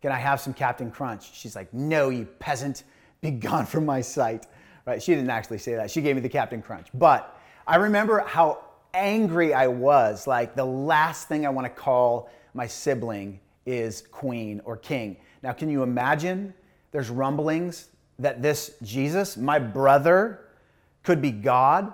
can 0.00 0.12
I 0.12 0.18
have 0.18 0.40
some 0.40 0.54
Captain 0.54 0.90
Crunch? 0.90 1.34
She's 1.34 1.54
like, 1.54 1.72
no, 1.72 2.08
you 2.10 2.24
peasant 2.38 2.84
be 3.22 3.30
gone 3.30 3.64
from 3.64 3.86
my 3.86 4.00
sight. 4.00 4.46
Right? 4.84 5.00
She 5.00 5.14
didn't 5.14 5.30
actually 5.30 5.58
say 5.58 5.76
that. 5.76 5.90
She 5.90 6.02
gave 6.02 6.16
me 6.16 6.20
the 6.20 6.28
Captain 6.28 6.60
Crunch. 6.60 6.88
But 6.92 7.40
I 7.66 7.76
remember 7.76 8.18
how 8.26 8.64
angry 8.92 9.54
I 9.54 9.68
was. 9.68 10.26
Like 10.26 10.56
the 10.56 10.64
last 10.64 11.28
thing 11.28 11.46
I 11.46 11.50
want 11.50 11.64
to 11.64 11.70
call 11.70 12.28
my 12.52 12.66
sibling 12.66 13.38
is 13.64 14.02
queen 14.10 14.60
or 14.64 14.76
king. 14.76 15.16
Now, 15.42 15.52
can 15.52 15.70
you 15.70 15.84
imagine? 15.84 16.52
There's 16.90 17.10
rumblings 17.10 17.88
that 18.18 18.42
this 18.42 18.74
Jesus, 18.82 19.36
my 19.36 19.58
brother, 19.58 20.40
could 21.04 21.22
be 21.22 21.30
God, 21.30 21.92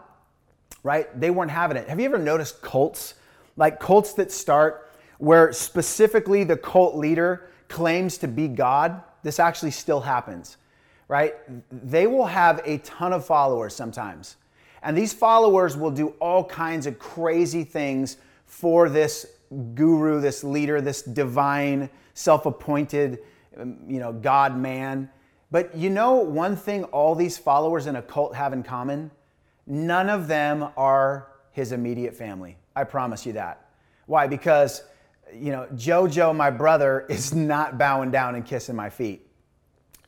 right? 0.82 1.08
They 1.18 1.30
weren't 1.30 1.50
having 1.50 1.76
it. 1.76 1.88
Have 1.88 2.00
you 2.00 2.06
ever 2.06 2.18
noticed 2.18 2.62
cults? 2.62 3.14
Like 3.56 3.80
cults 3.80 4.14
that 4.14 4.32
start 4.32 4.90
where 5.18 5.52
specifically 5.52 6.42
the 6.44 6.56
cult 6.56 6.96
leader 6.96 7.50
claims 7.68 8.16
to 8.18 8.28
be 8.28 8.48
God? 8.48 9.02
This 9.22 9.38
actually 9.38 9.72
still 9.72 10.00
happens 10.00 10.56
right? 11.08 11.34
They 11.72 12.06
will 12.06 12.26
have 12.26 12.60
a 12.64 12.78
ton 12.78 13.12
of 13.12 13.26
followers 13.26 13.74
sometimes. 13.74 14.36
And 14.82 14.96
these 14.96 15.12
followers 15.12 15.76
will 15.76 15.90
do 15.90 16.08
all 16.20 16.44
kinds 16.44 16.86
of 16.86 16.98
crazy 16.98 17.64
things 17.64 18.18
for 18.46 18.88
this 18.88 19.26
guru, 19.74 20.20
this 20.20 20.44
leader, 20.44 20.80
this 20.80 21.02
divine, 21.02 21.90
self 22.14 22.46
appointed, 22.46 23.20
um, 23.58 23.78
you 23.88 23.98
know, 23.98 24.12
God 24.12 24.56
man. 24.56 25.10
But 25.50 25.74
you 25.74 25.88
know 25.90 26.16
one 26.16 26.56
thing 26.56 26.84
all 26.84 27.14
these 27.14 27.38
followers 27.38 27.86
in 27.86 27.96
a 27.96 28.02
cult 28.02 28.34
have 28.34 28.52
in 28.52 28.62
common? 28.62 29.10
None 29.66 30.08
of 30.08 30.28
them 30.28 30.68
are 30.76 31.28
his 31.52 31.72
immediate 31.72 32.14
family. 32.14 32.56
I 32.76 32.84
promise 32.84 33.26
you 33.26 33.32
that. 33.32 33.70
Why? 34.06 34.26
Because, 34.26 34.82
you 35.34 35.52
know, 35.52 35.66
JoJo, 35.74 36.34
my 36.36 36.50
brother, 36.50 37.06
is 37.08 37.34
not 37.34 37.78
bowing 37.78 38.10
down 38.10 38.34
and 38.34 38.44
kissing 38.44 38.76
my 38.76 38.90
feet. 38.90 39.26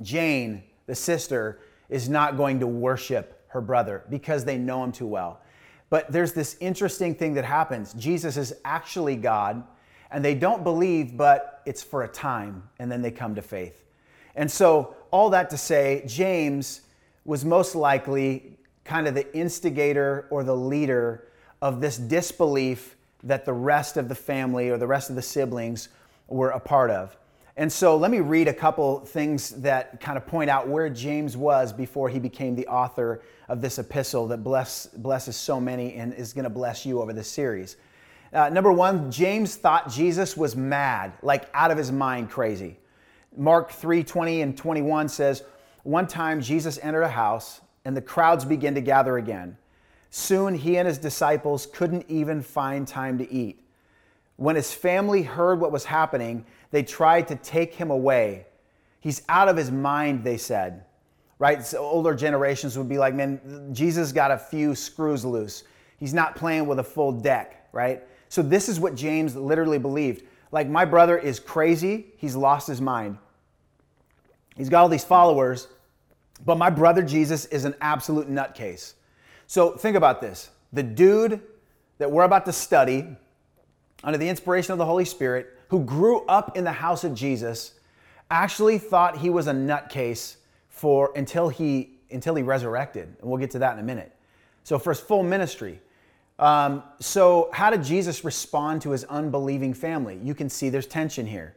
Jane, 0.02 0.62
the 0.90 0.94
sister, 0.96 1.60
is 1.88 2.08
not 2.08 2.36
going 2.36 2.60
to 2.60 2.66
worship 2.66 3.42
her 3.48 3.60
brother 3.60 4.04
because 4.10 4.44
they 4.44 4.58
know 4.58 4.84
him 4.84 4.92
too 4.92 5.06
well. 5.06 5.40
But 5.88 6.10
there's 6.12 6.32
this 6.32 6.56
interesting 6.60 7.14
thing 7.14 7.34
that 7.34 7.44
happens. 7.44 7.94
Jesus 7.94 8.36
is 8.36 8.54
actually 8.64 9.16
God, 9.16 9.62
and 10.10 10.24
they 10.24 10.34
don't 10.34 10.62
believe, 10.64 11.16
but 11.16 11.62
it's 11.64 11.82
for 11.82 12.02
a 12.02 12.08
time, 12.08 12.68
and 12.78 12.90
then 12.90 13.02
they 13.02 13.10
come 13.10 13.34
to 13.36 13.42
faith. 13.42 13.84
And 14.34 14.50
so, 14.50 14.94
all 15.10 15.30
that 15.30 15.50
to 15.50 15.56
say, 15.56 16.04
James 16.06 16.82
was 17.24 17.44
most 17.44 17.74
likely 17.74 18.56
kind 18.84 19.06
of 19.06 19.14
the 19.14 19.32
instigator 19.36 20.26
or 20.30 20.44
the 20.44 20.56
leader 20.56 21.28
of 21.62 21.80
this 21.80 21.96
disbelief 21.96 22.96
that 23.22 23.44
the 23.44 23.52
rest 23.52 23.96
of 23.96 24.08
the 24.08 24.14
family 24.14 24.70
or 24.70 24.78
the 24.78 24.86
rest 24.86 25.10
of 25.10 25.16
the 25.16 25.22
siblings 25.22 25.88
were 26.28 26.50
a 26.50 26.60
part 26.60 26.90
of. 26.90 27.16
And 27.60 27.70
so 27.70 27.94
let 27.94 28.10
me 28.10 28.20
read 28.20 28.48
a 28.48 28.54
couple 28.54 29.00
things 29.00 29.50
that 29.50 30.00
kind 30.00 30.16
of 30.16 30.26
point 30.26 30.48
out 30.48 30.66
where 30.66 30.88
James 30.88 31.36
was 31.36 31.74
before 31.74 32.08
he 32.08 32.18
became 32.18 32.56
the 32.56 32.66
author 32.66 33.20
of 33.50 33.60
this 33.60 33.78
epistle 33.78 34.26
that 34.28 34.38
bless, 34.38 34.86
blesses 34.86 35.36
so 35.36 35.60
many 35.60 35.92
and 35.92 36.14
is 36.14 36.32
going 36.32 36.44
to 36.44 36.48
bless 36.48 36.86
you 36.86 37.02
over 37.02 37.12
this 37.12 37.30
series. 37.30 37.76
Uh, 38.32 38.48
number 38.48 38.72
one, 38.72 39.10
James 39.10 39.56
thought 39.56 39.90
Jesus 39.90 40.38
was 40.38 40.56
mad, 40.56 41.12
like 41.20 41.50
out 41.52 41.70
of 41.70 41.76
his 41.76 41.92
mind 41.92 42.30
crazy. 42.30 42.78
Mark 43.36 43.72
3 43.72 44.04
20 44.04 44.40
and 44.40 44.56
21 44.56 45.10
says, 45.10 45.42
One 45.82 46.06
time 46.06 46.40
Jesus 46.40 46.78
entered 46.78 47.02
a 47.02 47.10
house 47.10 47.60
and 47.84 47.94
the 47.94 48.00
crowds 48.00 48.46
began 48.46 48.74
to 48.74 48.80
gather 48.80 49.18
again. 49.18 49.58
Soon 50.08 50.54
he 50.54 50.78
and 50.78 50.88
his 50.88 50.96
disciples 50.96 51.66
couldn't 51.66 52.06
even 52.08 52.40
find 52.40 52.88
time 52.88 53.18
to 53.18 53.30
eat. 53.30 53.59
When 54.40 54.56
his 54.56 54.72
family 54.72 55.20
heard 55.20 55.60
what 55.60 55.70
was 55.70 55.84
happening, 55.84 56.46
they 56.70 56.82
tried 56.82 57.28
to 57.28 57.36
take 57.36 57.74
him 57.74 57.90
away. 57.90 58.46
He's 59.00 59.20
out 59.28 59.50
of 59.50 59.56
his 59.58 59.70
mind, 59.70 60.24
they 60.24 60.38
said. 60.38 60.86
Right? 61.38 61.62
So 61.62 61.80
older 61.80 62.14
generations 62.14 62.78
would 62.78 62.88
be 62.88 62.96
like, 62.96 63.12
man, 63.12 63.68
Jesus 63.74 64.12
got 64.12 64.30
a 64.30 64.38
few 64.38 64.74
screws 64.74 65.26
loose. 65.26 65.64
He's 65.98 66.14
not 66.14 66.36
playing 66.36 66.66
with 66.66 66.78
a 66.78 66.82
full 66.82 67.12
deck, 67.12 67.68
right? 67.72 68.02
So 68.30 68.40
this 68.40 68.70
is 68.70 68.80
what 68.80 68.94
James 68.94 69.36
literally 69.36 69.76
believed. 69.76 70.24
Like, 70.52 70.70
my 70.70 70.86
brother 70.86 71.18
is 71.18 71.38
crazy. 71.38 72.06
He's 72.16 72.34
lost 72.34 72.66
his 72.66 72.80
mind. 72.80 73.18
He's 74.56 74.70
got 74.70 74.80
all 74.80 74.88
these 74.88 75.04
followers, 75.04 75.68
but 76.46 76.56
my 76.56 76.70
brother 76.70 77.02
Jesus 77.02 77.44
is 77.44 77.66
an 77.66 77.74
absolute 77.82 78.30
nutcase. 78.30 78.94
So 79.46 79.72
think 79.72 79.98
about 79.98 80.22
this. 80.22 80.48
The 80.72 80.82
dude 80.82 81.42
that 81.98 82.10
we're 82.10 82.24
about 82.24 82.46
to 82.46 82.54
study 82.54 83.18
under 84.02 84.18
the 84.18 84.28
inspiration 84.28 84.72
of 84.72 84.78
the 84.78 84.86
Holy 84.86 85.04
Spirit, 85.04 85.58
who 85.68 85.84
grew 85.84 86.20
up 86.26 86.56
in 86.56 86.64
the 86.64 86.72
house 86.72 87.04
of 87.04 87.14
Jesus, 87.14 87.74
actually 88.30 88.78
thought 88.78 89.18
he 89.18 89.30
was 89.30 89.46
a 89.46 89.52
nutcase 89.52 90.36
for 90.68 91.12
until 91.16 91.48
he 91.48 91.90
until 92.10 92.34
he 92.34 92.42
resurrected. 92.42 93.08
And 93.20 93.30
we'll 93.30 93.38
get 93.38 93.52
to 93.52 93.60
that 93.60 93.74
in 93.74 93.78
a 93.78 93.84
minute. 93.84 94.12
So 94.64 94.78
for 94.78 94.90
his 94.90 95.00
full 95.00 95.22
ministry. 95.22 95.80
Um, 96.38 96.82
so 97.00 97.50
how 97.52 97.70
did 97.70 97.84
Jesus 97.84 98.24
respond 98.24 98.82
to 98.82 98.90
his 98.90 99.04
unbelieving 99.04 99.74
family? 99.74 100.18
You 100.22 100.34
can 100.34 100.48
see 100.48 100.70
there's 100.70 100.86
tension 100.86 101.26
here. 101.26 101.54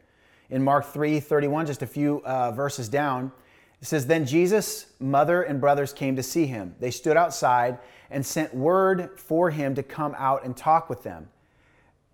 In 0.50 0.62
Mark 0.62 0.86
3 0.86 1.20
31, 1.20 1.66
just 1.66 1.82
a 1.82 1.86
few 1.86 2.22
uh, 2.24 2.52
verses 2.52 2.88
down, 2.88 3.32
it 3.80 3.86
says, 3.86 4.06
Then 4.06 4.26
Jesus' 4.26 4.86
mother 5.00 5.42
and 5.42 5.60
brothers 5.60 5.92
came 5.92 6.16
to 6.16 6.22
see 6.22 6.46
him. 6.46 6.74
They 6.80 6.90
stood 6.90 7.16
outside 7.16 7.78
and 8.10 8.24
sent 8.24 8.54
word 8.54 9.18
for 9.18 9.50
him 9.50 9.74
to 9.74 9.82
come 9.82 10.14
out 10.18 10.44
and 10.44 10.56
talk 10.56 10.90
with 10.90 11.02
them. 11.02 11.28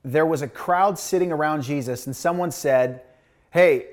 There 0.03 0.27
was 0.27 0.43
a 0.43 0.49
crowd 0.49 0.99
sitting 0.99 1.31
around 1.31 1.63
Jesus, 1.63 2.07
and 2.07 2.17
someone 2.17 2.51
said, 2.51 3.03
Hey, 3.51 3.87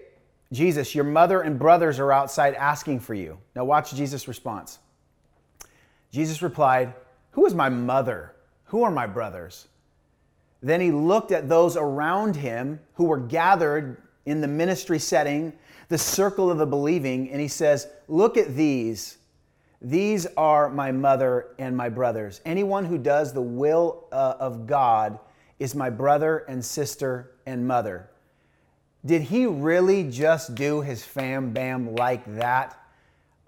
Jesus, 0.51 0.95
your 0.95 1.03
mother 1.03 1.41
and 1.41 1.59
brothers 1.59 1.99
are 1.99 2.11
outside 2.11 2.53
asking 2.53 3.01
for 3.01 3.13
you. 3.13 3.37
Now, 3.55 3.65
watch 3.65 3.93
Jesus' 3.93 4.27
response. 4.27 4.79
Jesus 6.11 6.41
replied, 6.41 6.93
Who 7.31 7.45
is 7.45 7.53
my 7.53 7.69
mother? 7.69 8.33
Who 8.65 8.83
are 8.83 8.91
my 8.91 9.07
brothers? 9.07 9.67
Then 10.61 10.81
he 10.81 10.91
looked 10.91 11.31
at 11.31 11.49
those 11.49 11.77
around 11.77 12.35
him 12.35 12.79
who 12.93 13.05
were 13.05 13.19
gathered 13.19 14.01
in 14.25 14.41
the 14.41 14.47
ministry 14.47 14.99
setting, 14.99 15.53
the 15.89 15.97
circle 15.97 16.49
of 16.49 16.57
the 16.57 16.65
believing, 16.65 17.29
and 17.31 17.41
he 17.41 17.47
says, 17.47 17.87
Look 18.07 18.37
at 18.37 18.55
these. 18.55 19.17
These 19.81 20.25
are 20.37 20.69
my 20.69 20.91
mother 20.91 21.49
and 21.59 21.77
my 21.77 21.89
brothers. 21.89 22.41
Anyone 22.45 22.85
who 22.85 22.97
does 22.97 23.31
the 23.31 23.41
will 23.41 24.05
uh, 24.11 24.35
of 24.39 24.65
God 24.65 25.19
is 25.59 25.75
my 25.75 25.89
brother 25.89 26.39
and 26.47 26.63
sister 26.63 27.31
and 27.45 27.67
mother. 27.67 28.09
Did 29.05 29.23
he 29.23 29.45
really 29.45 30.09
just 30.09 30.55
do 30.55 30.81
his 30.81 31.03
fam 31.03 31.51
bam 31.51 31.95
like 31.95 32.23
that? 32.35 32.79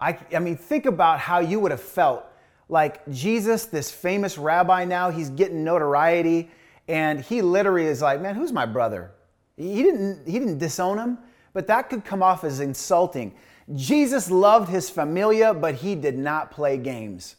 I, 0.00 0.18
I 0.34 0.38
mean, 0.38 0.56
think 0.56 0.86
about 0.86 1.20
how 1.20 1.40
you 1.40 1.60
would 1.60 1.70
have 1.70 1.82
felt. 1.82 2.24
Like 2.68 3.06
Jesus, 3.10 3.66
this 3.66 3.90
famous 3.90 4.38
rabbi 4.38 4.84
now, 4.84 5.10
he's 5.10 5.28
getting 5.28 5.64
notoriety, 5.64 6.50
and 6.88 7.20
he 7.20 7.42
literally 7.42 7.86
is 7.86 8.00
like, 8.00 8.20
man, 8.20 8.34
who's 8.34 8.52
my 8.52 8.64
brother? 8.64 9.10
He 9.56 9.82
didn't, 9.82 10.26
he 10.26 10.38
didn't 10.38 10.58
disown 10.58 10.98
him, 10.98 11.18
but 11.52 11.66
that 11.66 11.90
could 11.90 12.04
come 12.04 12.22
off 12.22 12.44
as 12.44 12.60
insulting. 12.60 13.34
Jesus 13.74 14.30
loved 14.30 14.68
his 14.68 14.88
familia, 14.88 15.52
but 15.52 15.74
he 15.74 15.94
did 15.94 16.16
not 16.16 16.50
play 16.50 16.76
games. 16.76 17.36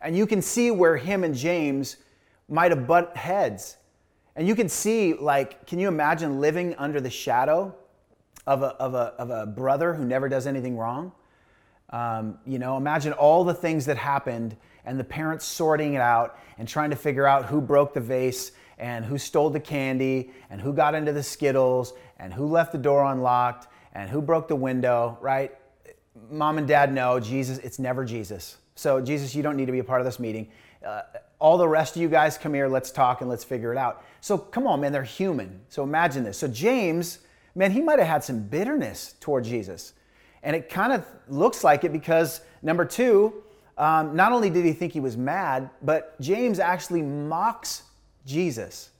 And 0.00 0.16
you 0.16 0.26
can 0.26 0.42
see 0.42 0.70
where 0.70 0.96
him 0.96 1.24
and 1.24 1.34
James 1.34 1.96
might 2.48 2.70
have 2.70 2.86
butt 2.86 3.16
heads. 3.16 3.78
And 4.36 4.48
you 4.48 4.54
can 4.54 4.68
see, 4.68 5.14
like, 5.14 5.66
can 5.66 5.78
you 5.78 5.88
imagine 5.88 6.40
living 6.40 6.74
under 6.76 7.00
the 7.00 7.10
shadow 7.10 7.74
of 8.46 8.62
a, 8.62 8.66
of 8.66 8.94
a, 8.94 9.14
of 9.18 9.30
a 9.30 9.46
brother 9.46 9.94
who 9.94 10.04
never 10.04 10.28
does 10.28 10.46
anything 10.46 10.76
wrong? 10.76 11.12
Um, 11.90 12.38
you 12.44 12.58
know, 12.58 12.76
imagine 12.76 13.12
all 13.12 13.44
the 13.44 13.54
things 13.54 13.86
that 13.86 13.96
happened 13.96 14.56
and 14.84 14.98
the 14.98 15.04
parents 15.04 15.44
sorting 15.44 15.94
it 15.94 16.00
out 16.00 16.38
and 16.58 16.66
trying 16.66 16.90
to 16.90 16.96
figure 16.96 17.26
out 17.26 17.46
who 17.46 17.60
broke 17.60 17.94
the 17.94 18.00
vase 18.00 18.52
and 18.78 19.04
who 19.04 19.18
stole 19.18 19.50
the 19.50 19.60
candy 19.60 20.32
and 20.50 20.60
who 20.60 20.72
got 20.72 20.94
into 20.94 21.12
the 21.12 21.22
Skittles 21.22 21.94
and 22.18 22.34
who 22.34 22.46
left 22.46 22.72
the 22.72 22.78
door 22.78 23.04
unlocked 23.04 23.68
and 23.92 24.10
who 24.10 24.20
broke 24.20 24.48
the 24.48 24.56
window, 24.56 25.16
right? 25.20 25.52
Mom 26.30 26.58
and 26.58 26.66
dad 26.66 26.92
know 26.92 27.20
Jesus, 27.20 27.58
it's 27.58 27.78
never 27.78 28.04
Jesus. 28.04 28.56
So, 28.76 29.00
Jesus, 29.00 29.34
you 29.34 29.42
don't 29.42 29.56
need 29.56 29.66
to 29.66 29.72
be 29.72 29.78
a 29.78 29.84
part 29.84 30.00
of 30.00 30.04
this 30.04 30.18
meeting. 30.18 30.48
Uh, 30.84 31.02
all 31.38 31.58
the 31.58 31.68
rest 31.68 31.96
of 31.96 32.02
you 32.02 32.08
guys 32.08 32.38
come 32.38 32.54
here, 32.54 32.68
let's 32.68 32.90
talk 32.90 33.20
and 33.20 33.28
let's 33.30 33.44
figure 33.44 33.72
it 33.72 33.78
out. 33.78 34.04
So 34.20 34.38
come 34.38 34.66
on, 34.66 34.80
man, 34.80 34.92
they're 34.92 35.02
human. 35.02 35.60
So 35.68 35.82
imagine 35.82 36.24
this. 36.24 36.38
So 36.38 36.48
James, 36.48 37.18
man, 37.54 37.70
he 37.70 37.80
might 37.80 37.98
have 37.98 38.08
had 38.08 38.24
some 38.24 38.40
bitterness 38.40 39.14
toward 39.20 39.44
Jesus. 39.44 39.92
And 40.42 40.54
it 40.56 40.68
kind 40.68 40.92
of 40.92 41.06
looks 41.28 41.64
like 41.64 41.84
it 41.84 41.92
because, 41.92 42.40
number 42.62 42.84
two, 42.84 43.42
um, 43.76 44.14
not 44.14 44.32
only 44.32 44.50
did 44.50 44.64
he 44.64 44.72
think 44.72 44.92
he 44.92 45.00
was 45.00 45.16
mad, 45.16 45.70
but 45.82 46.20
James 46.20 46.58
actually 46.58 47.02
mocks 47.02 47.84
Jesus. 48.26 48.90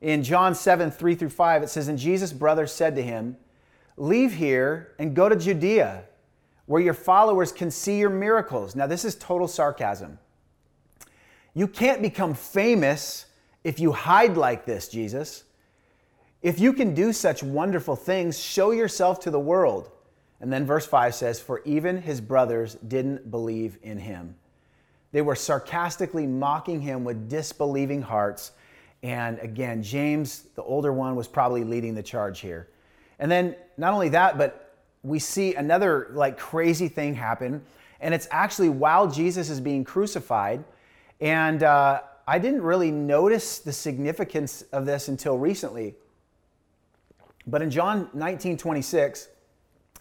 In 0.00 0.22
John 0.22 0.54
7, 0.54 0.90
3 0.90 1.14
through 1.14 1.30
5, 1.30 1.62
it 1.62 1.68
says, 1.68 1.88
And 1.88 1.98
Jesus' 1.98 2.32
brother 2.32 2.66
said 2.66 2.96
to 2.96 3.02
him, 3.02 3.36
Leave 3.96 4.34
here 4.34 4.92
and 4.98 5.14
go 5.14 5.28
to 5.28 5.36
Judea, 5.36 6.04
where 6.72 6.80
your 6.80 6.94
followers 6.94 7.52
can 7.52 7.70
see 7.70 7.98
your 7.98 8.08
miracles. 8.08 8.74
Now, 8.74 8.86
this 8.86 9.04
is 9.04 9.14
total 9.14 9.46
sarcasm. 9.46 10.18
You 11.52 11.68
can't 11.68 12.00
become 12.00 12.32
famous 12.32 13.26
if 13.62 13.78
you 13.78 13.92
hide 13.92 14.38
like 14.38 14.64
this, 14.64 14.88
Jesus. 14.88 15.44
If 16.40 16.58
you 16.58 16.72
can 16.72 16.94
do 16.94 17.12
such 17.12 17.42
wonderful 17.42 17.94
things, 17.94 18.40
show 18.40 18.70
yourself 18.70 19.20
to 19.20 19.30
the 19.30 19.38
world. 19.38 19.90
And 20.40 20.50
then 20.50 20.64
verse 20.64 20.86
5 20.86 21.14
says, 21.14 21.38
For 21.38 21.60
even 21.66 22.00
his 22.00 22.22
brothers 22.22 22.76
didn't 22.76 23.30
believe 23.30 23.76
in 23.82 23.98
him. 23.98 24.34
They 25.12 25.20
were 25.20 25.36
sarcastically 25.36 26.26
mocking 26.26 26.80
him 26.80 27.04
with 27.04 27.28
disbelieving 27.28 28.00
hearts. 28.00 28.52
And 29.02 29.38
again, 29.40 29.82
James, 29.82 30.44
the 30.54 30.62
older 30.62 30.94
one, 30.94 31.16
was 31.16 31.28
probably 31.28 31.64
leading 31.64 31.94
the 31.94 32.02
charge 32.02 32.40
here. 32.40 32.70
And 33.18 33.30
then 33.30 33.56
not 33.76 33.92
only 33.92 34.08
that, 34.08 34.38
but 34.38 34.71
we 35.02 35.18
see 35.18 35.54
another 35.54 36.08
like 36.12 36.38
crazy 36.38 36.88
thing 36.88 37.14
happen. 37.14 37.62
And 38.00 38.14
it's 38.14 38.28
actually 38.30 38.68
while 38.68 39.10
Jesus 39.10 39.50
is 39.50 39.60
being 39.60 39.84
crucified, 39.84 40.64
and 41.20 41.62
uh, 41.62 42.00
I 42.26 42.38
didn't 42.38 42.62
really 42.62 42.90
notice 42.90 43.60
the 43.60 43.72
significance 43.72 44.62
of 44.72 44.86
this 44.86 45.08
until 45.08 45.38
recently. 45.38 45.94
But 47.46 47.62
in 47.62 47.70
John 47.70 48.08
19 48.12 48.56
26, 48.56 49.28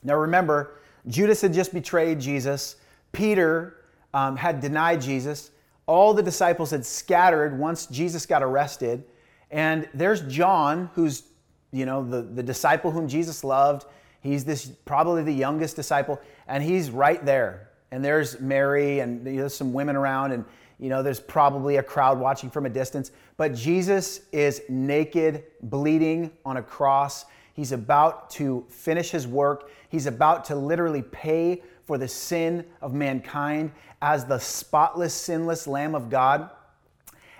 now 0.04 0.16
remember, 0.16 0.80
Judas 1.08 1.42
had 1.42 1.54
just 1.54 1.74
betrayed 1.74 2.20
Jesus, 2.20 2.76
Peter 3.12 3.78
um, 4.14 4.36
had 4.36 4.60
denied 4.62 5.02
Jesus, 5.02 5.52
all 5.86 6.14
the 6.14 6.24
disciples 6.24 6.72
had 6.72 6.86
scattered 6.86 7.58
once 7.58 7.86
Jesus 7.88 8.26
got 8.26 8.42
arrested. 8.44 9.04
And 9.50 9.88
there's 9.94 10.22
John, 10.22 10.90
who's 10.96 11.24
you 11.72 11.86
know 11.86 12.04
the, 12.04 12.22
the 12.22 12.44
disciple 12.44 12.92
whom 12.92 13.08
Jesus 13.08 13.44
loved. 13.44 13.86
He's 14.22 14.46
this 14.46 14.68
probably 14.86 15.24
the 15.24 15.34
youngest 15.34 15.76
disciple, 15.76 16.22
and 16.48 16.64
he's 16.64 16.90
right 16.90 17.24
there. 17.26 17.70
And 17.92 18.06
there's 18.06 18.40
Mary, 18.40 19.00
and 19.00 19.26
there's 19.26 19.54
some 19.54 19.74
women 19.74 19.96
around, 19.96 20.32
and 20.32 20.46
you 20.80 20.90
know, 20.90 21.04
there's 21.04 21.20
probably 21.20 21.76
a 21.76 21.84
crowd 21.84 22.20
watching 22.20 22.50
from 22.50 22.66
a 22.66 22.70
distance, 22.70 23.12
but 23.38 23.54
Jesus 23.54 24.22
is 24.32 24.64
naked, 24.68 25.44
bleeding 25.62 26.32
on 26.44 26.58
a 26.58 26.64
cross. 26.64 27.26
He's 27.54 27.72
about 27.72 28.32
to 28.32 28.66
finish 28.68 29.12
his 29.12 29.28
work. 29.28 29.70
He's 29.90 30.08
about 30.08 30.46
to 30.46 30.56
literally 30.56 31.04
pay 31.04 31.62
for 31.86 32.00
the 32.00 32.08
sin 32.08 32.66
of 32.82 32.94
mankind 32.94 33.72
as 34.02 34.26
the 34.26 34.40
spotless, 34.40 35.14
sinless 35.14 35.68
Lamb 35.68 35.94
of 35.94 36.10
God. 36.10 36.50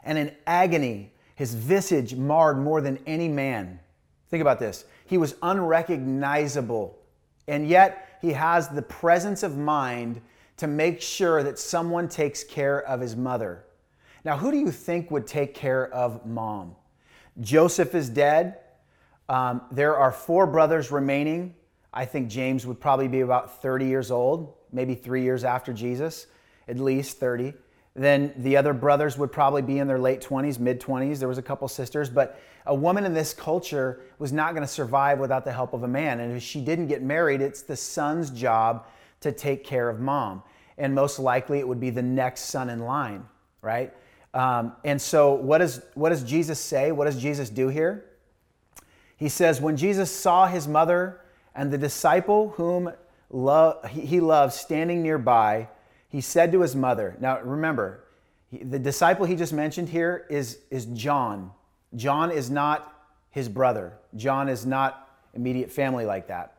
And 0.04 0.18
in 0.18 0.36
agony, 0.46 1.12
his 1.34 1.56
visage 1.56 2.14
marred 2.14 2.60
more 2.60 2.82
than 2.82 3.00
any 3.08 3.28
man. 3.28 3.80
Think 4.32 4.42
about 4.42 4.60
this. 4.60 4.86
He 5.06 5.18
was 5.18 5.36
unrecognizable, 5.44 6.98
and 7.48 7.68
yet 7.68 8.18
he 8.22 8.32
has 8.32 8.70
the 8.70 8.82
presence 8.82 9.44
of 9.44 9.58
mind 9.58 10.22
to 10.58 10.68
make 10.68 11.02
sure 11.02 11.44
that 11.44 11.60
someone 11.60 12.08
takes 12.08 12.44
care 12.44 12.82
of 12.88 13.02
his 13.02 13.16
mother. 13.16 13.66
Now, 14.24 14.38
who 14.38 14.52
do 14.52 14.58
you 14.58 14.72
think 14.72 15.12
would 15.12 15.28
take 15.28 15.54
care 15.54 15.94
of 15.94 16.26
mom? 16.26 16.76
Joseph 17.42 17.94
is 17.94 18.10
dead. 18.10 18.60
Um, 19.28 19.62
there 19.72 19.98
are 19.98 20.12
four 20.12 20.48
brothers 20.48 20.92
remaining. 20.92 21.56
I 21.94 22.06
think 22.06 22.30
James 22.30 22.66
would 22.66 22.80
probably 22.80 23.08
be 23.08 23.22
about 23.22 23.62
30 23.62 23.86
years 23.86 24.12
old, 24.12 24.54
maybe 24.72 24.96
three 24.96 25.24
years 25.24 25.44
after 25.44 25.74
Jesus, 25.74 26.28
at 26.68 26.80
least 26.80 27.20
30. 27.20 27.54
Then 27.94 28.34
the 28.38 28.56
other 28.56 28.74
brothers 28.74 29.18
would 29.18 29.32
probably 29.32 29.62
be 29.62 29.80
in 29.80 29.88
their 29.88 30.00
late 30.00 30.22
20s, 30.22 30.60
mid 30.60 30.80
20s. 30.80 31.20
There 31.20 31.28
was 31.28 31.38
a 31.38 31.44
couple 31.44 31.68
sisters, 31.68 32.10
but 32.10 32.40
a 32.66 32.76
woman 32.76 33.06
in 33.06 33.14
this 33.14 33.34
culture 33.34 34.02
was 34.18 34.32
not 34.32 34.54
going 34.54 34.64
to 34.64 34.72
survive 34.72 35.20
without 35.20 35.44
the 35.44 35.52
help 35.52 35.74
of 35.74 35.84
a 35.84 35.88
man. 35.88 36.20
And 36.22 36.36
if 36.36 36.44
she 36.44 36.62
didn't 36.62 36.88
get 36.88 37.02
married, 37.02 37.42
it's 37.42 37.62
the 37.62 37.76
son's 37.76 38.30
job 38.30 38.88
to 39.20 39.32
take 39.32 39.64
care 39.64 39.90
of 39.90 40.00
mom 40.00 40.44
and 40.82 40.96
most 40.96 41.20
likely 41.20 41.60
it 41.60 41.68
would 41.68 41.80
be 41.80 41.92
the 41.92 42.02
next 42.02 42.46
son 42.46 42.70
in 42.70 42.80
line, 42.80 43.24
right? 43.62 43.94
Um, 44.34 44.74
and 44.84 45.00
so, 45.00 45.34
what 45.34 45.60
does, 45.60 45.82
what 45.94 46.10
does 46.10 46.24
Jesus 46.24 46.60
say? 46.60 46.92
What 46.92 47.06
does 47.06 47.22
Jesus 47.22 47.50
do 47.50 47.68
here? 47.68 48.06
He 49.16 49.30
says, 49.30 49.62
When 49.62 49.78
Jesus 49.78 50.10
saw 50.10 50.48
his 50.48 50.68
mother 50.68 51.22
and 51.54 51.72
the 51.72 51.78
disciple 51.78 52.50
whom 52.50 52.92
lo- 53.30 53.80
he 53.88 54.20
loved 54.20 54.54
standing 54.54 55.04
nearby, 55.04 55.68
he 56.12 56.20
said 56.20 56.52
to 56.52 56.62
his 56.62 56.76
mother, 56.76 57.16
Now 57.20 57.40
remember, 57.40 58.04
the 58.52 58.78
disciple 58.78 59.26
he 59.26 59.36
just 59.36 59.54
mentioned 59.54 59.88
here 59.88 60.26
is, 60.30 60.60
is 60.70 60.86
John. 60.88 61.52
John 61.96 62.32
is 62.32 62.50
not 62.50 63.08
his 63.30 63.48
brother, 63.48 63.94
John 64.16 64.50
is 64.50 64.66
not 64.66 65.08
immediate 65.34 65.72
family 65.72 66.06
like 66.06 66.28
that. 66.28 66.58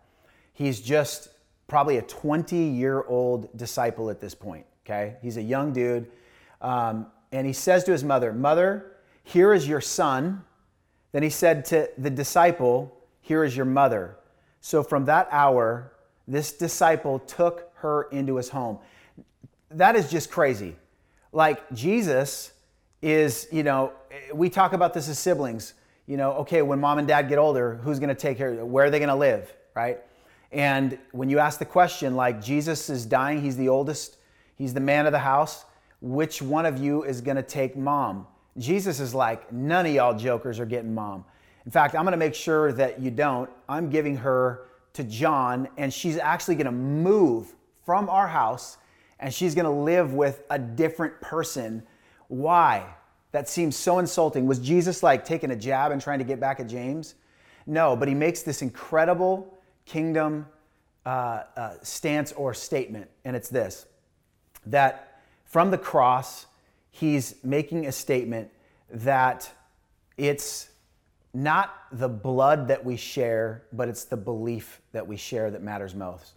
He's 0.55 0.81
just 0.81 1.29
probably 1.69 1.99
a 1.99 2.03
20 2.03 2.57
year 2.57 3.03
old 3.03 3.55
disciple 3.57 4.09
at 4.09 4.21
this 4.21 4.35
point. 4.35 4.65
Okay, 4.87 5.17
he's 5.21 5.37
a 5.37 5.43
young 5.43 5.73
dude. 5.73 6.11
Um, 6.63 7.07
and 7.31 7.47
he 7.47 7.53
says 7.53 7.85
to 7.85 7.93
his 7.93 8.05
mother, 8.05 8.33
Mother, 8.33 8.93
here 9.23 9.53
is 9.53 9.69
your 9.69 9.81
son. 9.81 10.45
Then 11.13 11.23
he 11.23 11.31
said 11.31 11.67
to 11.67 11.91
the 11.99 12.11
disciple, 12.11 12.97
Here 13.21 13.45
is 13.45 13.55
your 13.55 13.67
mother. 13.67 14.17
So 14.61 14.83
from 14.83 15.05
that 15.07 15.29
hour, 15.31 15.93
this 16.27 16.53
disciple 16.53 17.19
took 17.19 17.71
her 17.77 18.05
into 18.05 18.37
his 18.37 18.49
home. 18.49 18.79
That 19.75 19.97
is 19.97 20.11
just 20.11 20.31
crazy. 20.31 20.77
Like 21.33 21.73
Jesus 21.73 22.53
is, 23.01 23.49
you 23.51 23.63
know, 23.63 23.93
we 24.33 24.51
talk 24.51 24.73
about 24.73 24.95
this 24.95 25.09
as 25.09 25.19
siblings. 25.19 25.75
You 26.07 26.17
know, 26.17 26.33
okay, 26.33 26.63
when 26.63 26.81
mom 26.81 26.99
and 26.99 27.07
dad 27.09 27.29
get 27.29 27.39
older, 27.39 27.77
who's 27.77 27.99
going 27.99 28.09
to 28.09 28.15
take 28.15 28.37
care? 28.37 28.65
Where 28.65 28.87
are 28.87 28.91
they 28.91 28.99
going 28.99 29.09
to 29.09 29.15
live, 29.15 29.53
right? 29.75 30.01
And 30.51 30.99
when 31.13 31.31
you 31.31 31.39
ask 31.39 31.59
the 31.59 31.65
question, 31.65 32.15
like 32.17 32.43
Jesus 32.43 32.91
is 32.91 33.07
dying, 33.07 33.41
he's 33.41 33.57
the 33.57 33.69
oldest, 33.69 34.17
he's 34.57 34.75
the 34.75 34.81
man 34.81 35.07
of 35.07 35.13
the 35.13 35.19
house. 35.19 35.65
Which 36.01 36.43
one 36.43 36.67
of 36.67 36.79
you 36.79 37.05
is 37.05 37.21
going 37.21 37.37
to 37.37 37.43
take 37.43 37.77
mom? 37.77 38.27
Jesus 38.59 39.01
is 39.01 39.15
like, 39.15 39.53
none 39.53 39.87
of 39.87 39.93
y'all 39.93 40.19
jokers 40.19 40.61
are 40.61 40.67
getting 40.67 40.95
mom. 40.95 41.25
In 41.65 41.71
fact, 41.71 41.95
I'm 41.95 42.03
going 42.03 42.13
to 42.13 42.19
make 42.19 42.35
sure 42.35 42.73
that 42.73 43.01
you 43.01 43.11
don't. 43.11 43.49
I'm 43.69 43.89
giving 43.89 44.17
her 44.17 44.67
to 44.95 45.05
John, 45.05 45.69
and 45.79 45.95
she's 45.95 46.19
actually 46.19 46.57
going 46.57 46.67
to 46.67 46.73
move 46.73 47.55
from 47.87 48.11
our 48.11 48.27
house 48.27 48.77
and 49.23 49.33
she's 49.33 49.55
going 49.55 49.65
to 49.65 49.71
live 49.71 50.13
with 50.13 50.43
a 50.51 50.59
different 50.59 51.21
person. 51.21 51.85
Why? 52.29 52.85
That 53.31 53.49
seems 53.49 53.77
so 53.77 53.99
insulting. 53.99 54.47
Was 54.47 54.59
Jesus 54.59 55.03
like 55.03 55.25
taking 55.25 55.53
a 55.53 55.57
jab 55.57 55.93
and 55.93 56.03
trying 56.03 56.19
to 56.19 56.25
get 56.25 56.41
back 56.41 56.61
at 56.61 56.67
James? 56.67 57.15
No, 57.65 57.97
but 57.97 58.09
he 58.09 58.15
makes 58.15 58.43
this 58.43 58.61
incredible 58.61 59.57
kingdom 59.87 60.47
uh, 61.07 61.45
uh, 61.57 61.75
stance 61.83 62.33
or 62.33 62.53
statement, 62.53 63.09
and 63.25 63.35
it's 63.35 63.49
this 63.49 63.87
that 64.67 65.21
from 65.45 65.71
the 65.71 65.79
cross, 65.79 66.47
he's 66.91 67.35
making 67.43 67.87
a 67.87 67.93
statement 67.93 68.49
that 68.91 69.51
it's 70.17 70.69
not 71.35 71.75
the 71.91 72.09
blood 72.09 72.69
that 72.69 72.85
we 72.85 72.97
share, 72.97 73.65
but 73.73 73.89
it's 73.89 74.05
the 74.05 74.17
belief 74.17 74.81
that 74.93 75.07
we 75.07 75.17
share 75.17 75.51
that 75.51 75.63
matters 75.63 75.95
most. 75.95 76.35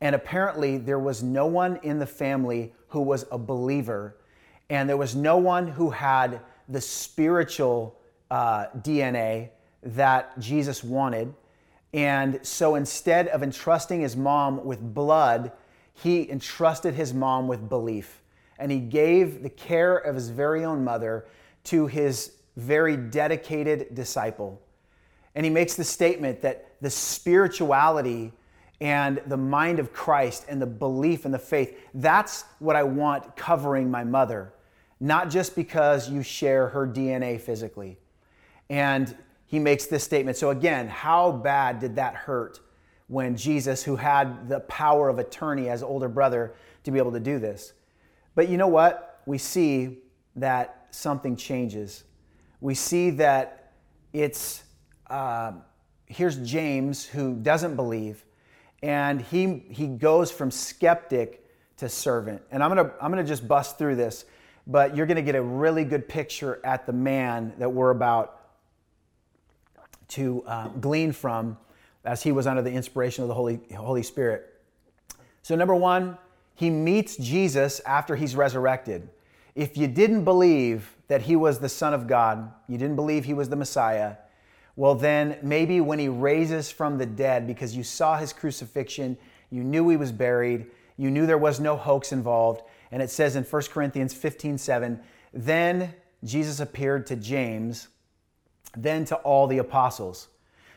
And 0.00 0.14
apparently, 0.14 0.78
there 0.78 0.98
was 0.98 1.22
no 1.22 1.46
one 1.46 1.78
in 1.82 1.98
the 1.98 2.06
family 2.06 2.74
who 2.88 3.00
was 3.00 3.24
a 3.30 3.38
believer, 3.38 4.16
and 4.68 4.88
there 4.88 4.96
was 4.96 5.14
no 5.14 5.38
one 5.38 5.66
who 5.66 5.90
had 5.90 6.40
the 6.68 6.80
spiritual 6.80 7.98
uh, 8.30 8.66
DNA 8.78 9.50
that 9.82 10.38
Jesus 10.38 10.82
wanted. 10.82 11.32
And 11.94 12.40
so 12.42 12.74
instead 12.74 13.28
of 13.28 13.42
entrusting 13.42 14.00
his 14.00 14.16
mom 14.16 14.64
with 14.64 14.80
blood, 14.80 15.52
he 15.94 16.28
entrusted 16.30 16.94
his 16.94 17.14
mom 17.14 17.48
with 17.48 17.68
belief. 17.68 18.22
And 18.58 18.70
he 18.70 18.80
gave 18.80 19.42
the 19.42 19.50
care 19.50 19.96
of 19.96 20.14
his 20.14 20.28
very 20.28 20.64
own 20.64 20.84
mother 20.84 21.26
to 21.64 21.86
his 21.86 22.32
very 22.56 22.96
dedicated 22.96 23.94
disciple. 23.94 24.60
And 25.34 25.44
he 25.44 25.50
makes 25.50 25.74
the 25.74 25.84
statement 25.84 26.42
that 26.42 26.72
the 26.80 26.90
spirituality 26.90 28.32
and 28.80 29.22
the 29.26 29.36
mind 29.36 29.78
of 29.78 29.92
Christ 29.92 30.46
and 30.48 30.60
the 30.60 30.66
belief 30.66 31.24
and 31.24 31.32
the 31.32 31.38
faith, 31.38 31.78
that's 31.94 32.44
what 32.58 32.76
I 32.76 32.82
want 32.82 33.36
covering 33.36 33.90
my 33.90 34.04
mother, 34.04 34.52
not 35.00 35.30
just 35.30 35.56
because 35.56 36.10
you 36.10 36.22
share 36.22 36.68
her 36.68 36.86
DNA 36.86 37.40
physically. 37.40 37.98
And 38.68 39.16
he 39.46 39.58
makes 39.58 39.86
this 39.86 40.04
statement. 40.04 40.36
So, 40.36 40.50
again, 40.50 40.88
how 40.88 41.32
bad 41.32 41.78
did 41.78 41.96
that 41.96 42.14
hurt 42.14 42.60
when 43.06 43.36
Jesus, 43.36 43.82
who 43.82 43.96
had 43.96 44.48
the 44.48 44.60
power 44.60 45.08
of 45.08 45.18
attorney 45.18 45.68
as 45.68 45.82
older 45.82 46.08
brother, 46.08 46.54
to 46.84 46.90
be 46.90 46.98
able 46.98 47.12
to 47.12 47.20
do 47.20 47.38
this? 47.38 47.72
But 48.34 48.48
you 48.48 48.56
know 48.56 48.68
what? 48.68 49.22
We 49.24 49.38
see 49.38 49.98
that 50.34 50.88
something 50.90 51.36
changes 51.36 52.04
we 52.60 52.74
see 52.74 53.10
that 53.10 53.72
it's 54.12 54.62
uh, 55.08 55.52
here's 56.06 56.36
James 56.38 57.04
who 57.04 57.34
doesn't 57.34 57.76
believe, 57.76 58.24
and 58.86 59.20
he 59.20 59.64
he 59.68 59.88
goes 59.88 60.30
from 60.30 60.48
skeptic 60.52 61.44
to 61.78 61.88
servant. 61.88 62.40
And 62.52 62.62
I'm 62.62 62.70
gonna 62.70 62.92
I'm 63.02 63.10
gonna 63.10 63.24
just 63.24 63.46
bust 63.48 63.78
through 63.78 63.96
this, 63.96 64.24
but 64.64 64.96
you're 64.96 65.06
gonna 65.06 65.22
get 65.22 65.34
a 65.34 65.42
really 65.42 65.84
good 65.84 66.08
picture 66.08 66.60
at 66.64 66.86
the 66.86 66.92
man 66.92 67.52
that 67.58 67.68
we're 67.68 67.90
about 67.90 68.46
to 70.10 70.44
uh, 70.46 70.68
glean 70.68 71.10
from 71.10 71.58
as 72.04 72.22
he 72.22 72.30
was 72.30 72.46
under 72.46 72.62
the 72.62 72.70
inspiration 72.70 73.22
of 73.22 73.28
the 73.28 73.34
Holy 73.34 73.58
Holy 73.76 74.04
Spirit. 74.04 74.54
So 75.42 75.56
number 75.56 75.74
one, 75.74 76.16
he 76.54 76.70
meets 76.70 77.16
Jesus 77.16 77.80
after 77.80 78.14
he's 78.14 78.36
resurrected. 78.36 79.08
If 79.56 79.76
you 79.76 79.88
didn't 79.88 80.22
believe 80.22 80.94
that 81.08 81.22
he 81.22 81.34
was 81.34 81.58
the 81.58 81.68
Son 81.68 81.92
of 81.92 82.06
God, 82.06 82.52
you 82.68 82.78
didn't 82.78 82.96
believe 82.96 83.24
he 83.24 83.34
was 83.34 83.48
the 83.48 83.56
Messiah, 83.56 84.14
well, 84.76 84.94
then 84.94 85.38
maybe 85.42 85.80
when 85.80 85.98
he 85.98 86.08
raises 86.08 86.70
from 86.70 86.98
the 86.98 87.06
dead, 87.06 87.46
because 87.46 87.74
you 87.74 87.82
saw 87.82 88.18
his 88.18 88.34
crucifixion, 88.34 89.16
you 89.50 89.64
knew 89.64 89.88
he 89.88 89.96
was 89.96 90.12
buried, 90.12 90.66
you 90.98 91.10
knew 91.10 91.26
there 91.26 91.38
was 91.38 91.58
no 91.58 91.76
hoax 91.76 92.12
involved, 92.12 92.62
and 92.92 93.02
it 93.02 93.10
says 93.10 93.36
in 93.36 93.42
1 93.42 93.62
Corinthians 93.70 94.12
15 94.12 94.58
7, 94.58 95.00
then 95.32 95.94
Jesus 96.24 96.60
appeared 96.60 97.06
to 97.06 97.16
James, 97.16 97.88
then 98.76 99.06
to 99.06 99.16
all 99.16 99.46
the 99.46 99.58
apostles. 99.58 100.28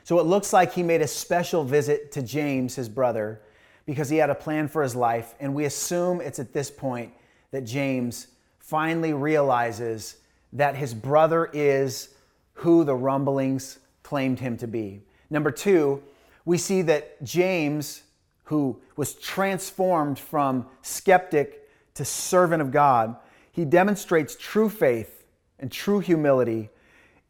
So 0.03 0.19
it 0.19 0.25
looks 0.25 0.53
like 0.53 0.73
he 0.73 0.81
made 0.81 1.01
a 1.01 1.07
special 1.07 1.63
visit 1.65 2.11
to 2.13 2.21
James, 2.21 2.75
his 2.75 2.89
brother, 2.89 3.41
because 3.85 4.09
he 4.09 4.17
had 4.17 4.29
a 4.29 4.35
plan 4.35 4.69
for 4.69 4.81
his 4.81 4.95
life, 4.95 5.35
and 5.41 5.53
we 5.53 5.65
assume 5.65 6.21
it's 6.21 6.39
at 6.39 6.53
this 6.53 6.71
point 6.71 7.11
that 7.51 7.61
James 7.61 8.27
finally 8.59 9.13
realizes 9.13 10.17
that 10.53 10.75
his 10.75 10.93
brother 10.93 11.49
is 11.53 12.09
who 12.53 12.83
the 12.83 12.95
rumblings 12.95 13.79
claimed 14.09 14.39
him 14.39 14.57
to 14.57 14.67
be. 14.67 15.01
Number 15.29 15.51
two, 15.51 16.01
we 16.43 16.57
see 16.57 16.81
that 16.81 17.23
James, 17.23 18.01
who 18.45 18.81
was 18.95 19.13
transformed 19.13 20.17
from 20.17 20.65
skeptic 20.81 21.69
to 21.93 22.03
servant 22.03 22.61
of 22.61 22.71
God, 22.71 23.15
he 23.51 23.65
demonstrates 23.65 24.35
true 24.35 24.69
faith 24.69 25.25
and 25.59 25.71
true 25.71 25.99
humility 25.99 26.69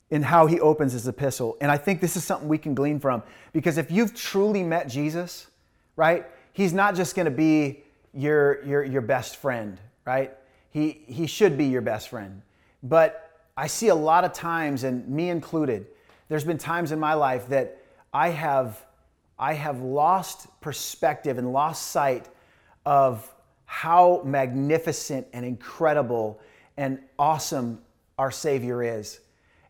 in 0.10 0.24
how 0.24 0.48
he 0.48 0.60
opens 0.60 0.94
his 0.94 1.08
epistle. 1.08 1.58
And 1.60 1.70
I 1.70 1.78
think 1.78 2.00
this 2.00 2.16
is 2.16 2.24
something 2.24 2.48
we 2.48 2.58
can 2.58 2.74
glean 2.74 3.00
from 3.00 3.24
because 3.52 3.78
if 3.78 3.92
you've 3.92 4.16
truly 4.16 4.64
met 4.64 4.88
Jesus, 4.88 5.48
right, 5.98 6.26
he's 6.54 6.74
not 6.74 6.96
just 6.96 7.14
going 7.14 7.26
to 7.26 7.32
be 7.32 7.84
your, 8.14 8.64
your, 8.64 8.84
your 8.86 9.02
best 9.02 9.36
friend, 9.36 9.78
right? 10.06 10.34
he, 10.72 11.02
he 11.08 11.28
should 11.28 11.58
be 11.58 11.66
your 11.66 11.82
best 11.82 12.10
friend. 12.10 12.42
But 12.84 13.44
I 13.58 13.68
see 13.68 13.90
a 13.90 13.96
lot 13.96 14.24
of 14.24 14.34
times, 14.34 14.84
and 14.84 15.08
me 15.08 15.30
included, 15.30 15.88
there's 16.30 16.44
been 16.44 16.58
times 16.58 16.92
in 16.92 17.00
my 17.00 17.16
life 17.16 17.50
that 17.50 17.82
I 18.14 18.30
have, 18.30 18.86
I 19.38 19.54
have 19.54 19.82
lost 19.82 20.48
perspective 20.62 21.38
and 21.38 21.52
lost 21.52 21.88
sight 21.88 22.30
of 22.86 23.30
how 23.66 24.22
magnificent 24.26 25.28
and 25.34 25.46
incredible 25.46 26.40
and 26.78 27.00
awesome 27.18 27.82
our 28.18 28.32
Savior 28.32 28.82
is. 28.82 29.20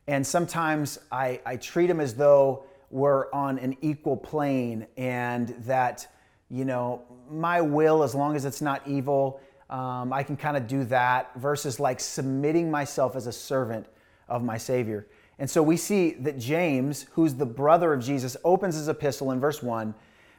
And 0.07 0.25
sometimes 0.25 0.99
I, 1.11 1.39
I 1.45 1.55
treat 1.57 1.89
him 1.89 1.99
as 1.99 2.13
though 2.13 2.65
we're 2.91 3.31
on 3.31 3.59
an 3.59 3.77
equal 3.81 4.17
plane 4.17 4.87
and 4.97 5.49
that, 5.65 6.07
you 6.49 6.65
know, 6.65 7.03
my 7.29 7.61
will, 7.61 8.03
as 8.03 8.15
long 8.15 8.35
as 8.35 8.45
it's 8.45 8.61
not 8.61 8.81
evil, 8.87 9.39
um, 9.69 10.11
I 10.11 10.23
can 10.23 10.35
kind 10.35 10.57
of 10.57 10.67
do 10.67 10.83
that 10.85 11.31
versus 11.35 11.79
like 11.79 11.99
submitting 11.99 12.71
myself 12.71 13.15
as 13.15 13.27
a 13.27 13.31
servant 13.31 13.85
of 14.27 14.43
my 14.43 14.57
Savior. 14.57 15.05
And 15.39 15.49
so 15.49 15.63
we 15.63 15.77
see 15.77 16.11
that 16.11 16.37
James, 16.37 17.07
who's 17.13 17.33
the 17.33 17.45
brother 17.45 17.93
of 17.93 18.03
Jesus, 18.03 18.37
opens 18.43 18.75
his 18.75 18.87
epistle 18.87 19.31
in 19.31 19.39
verse 19.39 19.63
1 19.63 19.95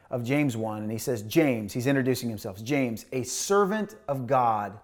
of 0.09 0.23
James 0.23 0.55
1, 0.55 0.83
and 0.83 0.91
he 0.91 0.97
says, 0.97 1.23
James, 1.23 1.73
he's 1.73 1.87
introducing 1.87 2.29
himself, 2.29 2.63
James, 2.63 3.05
a 3.11 3.23
servant 3.23 3.95
of 4.07 4.27
God 4.27 4.79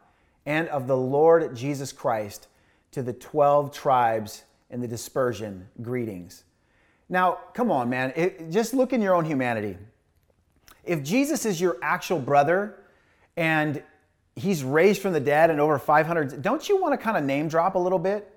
and 0.46 0.68
of 0.70 0.88
the 0.88 0.98
Lord 0.98 1.56
Jesus 1.56 1.92
Christ, 1.92 2.48
to 2.92 3.04
the 3.04 3.14
12 3.14 3.72
tribes 3.72 4.44
in 4.70 4.82
the 4.82 4.88
dispersion, 4.88 5.68
greetings. 5.82 6.44
Now, 7.10 7.40
come 7.54 7.72
on, 7.72 7.90
man, 7.90 8.12
it, 8.16 8.50
just 8.50 8.74
look 8.74 8.94
in 8.94 9.02
your 9.02 9.14
own 9.14 9.26
humanity. 9.26 9.78
If 10.84 11.04
Jesus 11.04 11.46
is 11.46 11.62
your 11.62 11.78
actual 11.82 12.20
brother 12.20 12.80
and 13.36 13.84
he's 14.38 14.64
raised 14.64 15.02
from 15.02 15.14
the 15.14 15.20
dead 15.20 15.50
and 15.50 15.60
over 15.60 15.80
500. 15.80 16.42
Don't 16.42 16.70
you 16.70 16.80
want 16.82 16.94
to 16.94 16.98
kind 16.98 17.18
of 17.18 17.24
name 17.24 17.48
drop 17.48 17.76
a 17.76 17.80
little 17.80 18.00
bit? 18.00 18.37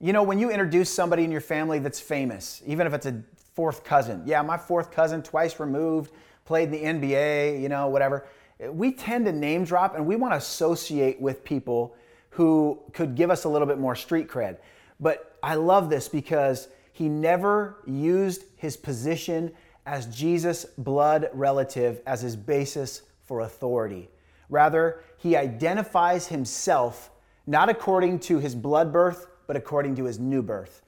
You 0.00 0.12
know, 0.12 0.22
when 0.22 0.38
you 0.38 0.50
introduce 0.50 0.90
somebody 0.90 1.24
in 1.24 1.32
your 1.32 1.40
family 1.40 1.80
that's 1.80 1.98
famous, 1.98 2.62
even 2.64 2.86
if 2.86 2.94
it's 2.94 3.06
a 3.06 3.20
fourth 3.54 3.82
cousin, 3.82 4.22
yeah, 4.24 4.40
my 4.42 4.56
fourth 4.56 4.92
cousin, 4.92 5.22
twice 5.24 5.58
removed, 5.58 6.12
played 6.44 6.72
in 6.72 7.00
the 7.00 7.08
NBA, 7.08 7.60
you 7.60 7.68
know, 7.68 7.88
whatever. 7.88 8.26
We 8.60 8.92
tend 8.92 9.26
to 9.26 9.32
name 9.32 9.64
drop 9.64 9.96
and 9.96 10.06
we 10.06 10.14
want 10.14 10.32
to 10.32 10.36
associate 10.36 11.20
with 11.20 11.42
people 11.42 11.96
who 12.30 12.78
could 12.92 13.16
give 13.16 13.30
us 13.30 13.42
a 13.42 13.48
little 13.48 13.66
bit 13.66 13.78
more 13.78 13.96
street 13.96 14.28
cred. 14.28 14.58
But 15.00 15.36
I 15.42 15.56
love 15.56 15.90
this 15.90 16.08
because 16.08 16.68
he 16.92 17.08
never 17.08 17.78
used 17.84 18.44
his 18.56 18.76
position 18.76 19.52
as 19.84 20.06
Jesus' 20.06 20.64
blood 20.64 21.28
relative 21.32 22.02
as 22.06 22.20
his 22.20 22.36
basis 22.36 23.02
for 23.24 23.40
authority. 23.40 24.08
Rather, 24.48 25.02
he 25.16 25.36
identifies 25.36 26.28
himself 26.28 27.10
not 27.48 27.68
according 27.68 28.20
to 28.20 28.38
his 28.38 28.54
blood 28.54 28.92
birth, 28.92 29.26
but 29.48 29.56
according 29.56 29.96
to 29.96 30.04
his 30.04 30.20
new 30.20 30.42
birth. 30.42 30.82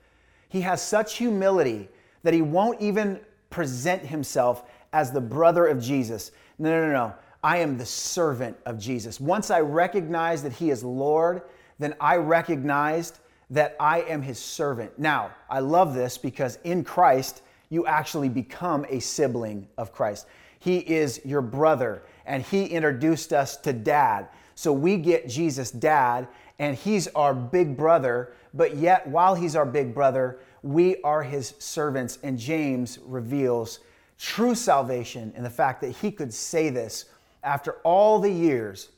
He 0.48 0.60
has 0.60 0.80
such 0.80 1.16
humility 1.16 1.88
that 2.22 2.34
he 2.34 2.42
won't 2.42 2.80
even 2.80 3.18
present 3.48 4.02
himself 4.02 4.62
as 4.92 5.10
the 5.10 5.20
brother 5.20 5.66
of 5.66 5.82
Jesus. 5.82 6.30
No, 6.58 6.70
no, 6.70 6.86
no, 6.86 6.92
no. 6.92 7.14
I 7.42 7.58
am 7.58 7.78
the 7.78 7.86
servant 7.86 8.56
of 8.66 8.78
Jesus. 8.78 9.18
Once 9.18 9.50
I 9.50 9.60
recognize 9.60 10.42
that 10.42 10.52
he 10.52 10.70
is 10.70 10.84
Lord, 10.84 11.42
then 11.78 11.94
I 12.00 12.16
recognized 12.16 13.18
that 13.48 13.74
I 13.80 14.02
am 14.02 14.22
his 14.22 14.38
servant. 14.38 14.96
Now, 14.98 15.30
I 15.48 15.60
love 15.60 15.94
this 15.94 16.18
because 16.18 16.58
in 16.62 16.84
Christ, 16.84 17.42
you 17.70 17.86
actually 17.86 18.28
become 18.28 18.84
a 18.88 19.00
sibling 19.00 19.66
of 19.78 19.92
Christ. 19.92 20.26
He 20.58 20.78
is 20.78 21.20
your 21.24 21.40
brother, 21.40 22.02
and 22.26 22.42
he 22.42 22.66
introduced 22.66 23.32
us 23.32 23.56
to 23.58 23.72
dad. 23.72 24.28
So 24.54 24.72
we 24.72 24.98
get 24.98 25.26
Jesus' 25.26 25.70
dad, 25.70 26.28
and 26.60 26.76
he's 26.76 27.08
our 27.08 27.32
big 27.32 27.74
brother, 27.74 28.34
but 28.52 28.76
yet, 28.76 29.06
while 29.06 29.34
he's 29.34 29.56
our 29.56 29.64
big 29.64 29.94
brother, 29.94 30.38
we 30.62 31.00
are 31.02 31.22
his 31.22 31.54
servants. 31.58 32.18
And 32.22 32.38
James 32.38 32.98
reveals 33.06 33.80
true 34.18 34.54
salvation 34.54 35.32
in 35.34 35.42
the 35.42 35.50
fact 35.50 35.80
that 35.80 35.90
he 35.90 36.12
could 36.12 36.32
say 36.32 36.68
this 36.68 37.06
after 37.42 37.72
all 37.82 38.20
the 38.20 38.30
years 38.30 38.90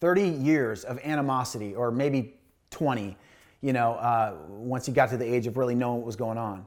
30 0.00 0.28
years 0.28 0.84
of 0.84 0.98
animosity, 1.04 1.74
or 1.74 1.90
maybe 1.90 2.34
20, 2.70 3.16
you 3.60 3.72
know, 3.72 3.94
uh, 3.94 4.34
once 4.48 4.86
he 4.86 4.92
got 4.92 5.10
to 5.10 5.16
the 5.16 5.26
age 5.26 5.46
of 5.46 5.56
really 5.56 5.74
knowing 5.74 5.98
what 5.98 6.06
was 6.06 6.16
going 6.16 6.38
on. 6.38 6.66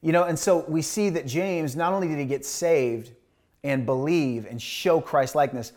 You 0.00 0.12
know, 0.12 0.24
and 0.24 0.38
so 0.38 0.64
we 0.68 0.80
see 0.80 1.10
that 1.10 1.26
James, 1.26 1.74
not 1.74 1.92
only 1.92 2.08
did 2.08 2.18
he 2.18 2.24
get 2.24 2.46
saved 2.46 3.10
and 3.64 3.84
believe 3.84 4.46
and 4.46 4.62
show 4.62 5.00
Christ 5.00 5.34
likeness, 5.34 5.72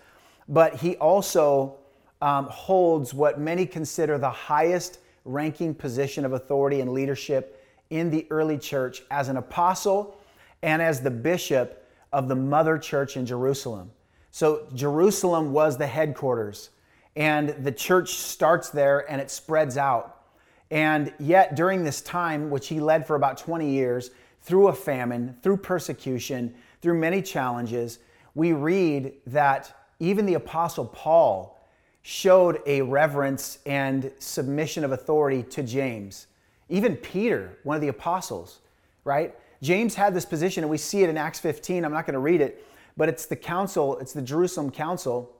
but 0.47 0.75
he 0.75 0.95
also 0.97 1.80
um, 2.21 2.45
holds 2.45 3.13
what 3.13 3.39
many 3.39 3.65
consider 3.65 4.17
the 4.17 4.29
highest 4.29 4.99
ranking 5.25 5.73
position 5.73 6.25
of 6.25 6.33
authority 6.33 6.81
and 6.81 6.91
leadership 6.91 7.63
in 7.89 8.09
the 8.09 8.25
early 8.29 8.57
church 8.57 9.03
as 9.11 9.27
an 9.27 9.37
apostle 9.37 10.17
and 10.63 10.81
as 10.81 11.01
the 11.01 11.11
bishop 11.11 11.87
of 12.13 12.27
the 12.27 12.35
mother 12.35 12.77
church 12.77 13.17
in 13.17 13.25
Jerusalem. 13.25 13.91
So, 14.31 14.67
Jerusalem 14.73 15.51
was 15.51 15.77
the 15.77 15.87
headquarters, 15.87 16.69
and 17.15 17.49
the 17.49 17.71
church 17.71 18.15
starts 18.15 18.69
there 18.69 19.09
and 19.11 19.19
it 19.19 19.29
spreads 19.29 19.77
out. 19.77 20.21
And 20.69 21.13
yet, 21.19 21.55
during 21.55 21.83
this 21.83 22.01
time, 22.01 22.49
which 22.49 22.69
he 22.69 22.79
led 22.79 23.05
for 23.05 23.17
about 23.17 23.37
20 23.37 23.69
years, 23.69 24.11
through 24.41 24.69
a 24.69 24.73
famine, 24.73 25.35
through 25.43 25.57
persecution, 25.57 26.55
through 26.81 26.97
many 26.97 27.21
challenges, 27.21 27.99
we 28.33 28.53
read 28.53 29.13
that 29.27 29.85
even 29.99 30.25
the 30.25 30.35
Apostle 30.35 30.85
Paul 30.85 31.60
showed 32.01 32.61
a 32.65 32.81
reverence 32.81 33.59
and 33.65 34.11
submission 34.19 34.83
of 34.83 34.91
authority 34.91 35.43
to 35.43 35.63
James. 35.63 36.27
Even 36.69 36.95
Peter, 36.95 37.57
one 37.63 37.75
of 37.75 37.81
the 37.81 37.89
apostles, 37.89 38.59
right? 39.03 39.35
James 39.61 39.93
had 39.95 40.13
this 40.13 40.25
position, 40.25 40.63
and 40.63 40.71
we 40.71 40.77
see 40.77 41.03
it 41.03 41.09
in 41.09 41.17
Acts 41.17 41.39
15. 41.39 41.85
I'm 41.85 41.93
not 41.93 42.05
going 42.05 42.13
to 42.13 42.19
read 42.19 42.41
it, 42.41 42.65
but 42.97 43.09
it's 43.09 43.25
the 43.25 43.35
council, 43.35 43.99
it's 43.99 44.13
the 44.13 44.21
Jerusalem 44.21 44.71
council 44.71 45.35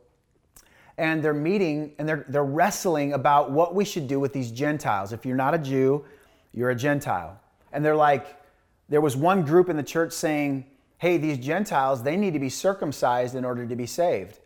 and 1.02 1.24
they're 1.24 1.34
meeting 1.34 1.94
and 1.98 2.08
they're, 2.08 2.26
they're 2.30 2.44
wrestling 2.44 3.14
about 3.14 3.50
what 3.50 3.74
we 3.74 3.84
should 3.84 4.08
do 4.08 4.20
with 4.20 4.34
these 4.34 4.52
Gentiles. 4.52 5.14
If 5.14 5.26
you're 5.26 5.36
not 5.36 5.56
a 5.56 5.58
Jew, 5.58 6.06
you're 6.52 6.70
a 6.70 6.76
Gentile. 6.76 7.40
And 7.74 7.84
they're 7.84 7.96
like, 7.96 8.40
there 8.88 9.02
was 9.02 9.18
one 9.18 9.44
group 9.44 9.68
in 9.68 9.78
the 9.78 9.84
church 9.84 10.14
saying, 10.14 10.66
hey, 11.00 11.18
these 11.18 11.40
Gentiles, 11.40 12.04
they 12.04 12.16
need 12.16 12.34
to 12.34 12.40
be 12.40 12.50
circumcised 12.50 13.34
in 13.34 13.44
order 13.44 13.66
to 13.66 13.76
be 13.76 13.88
saved. 13.88 14.41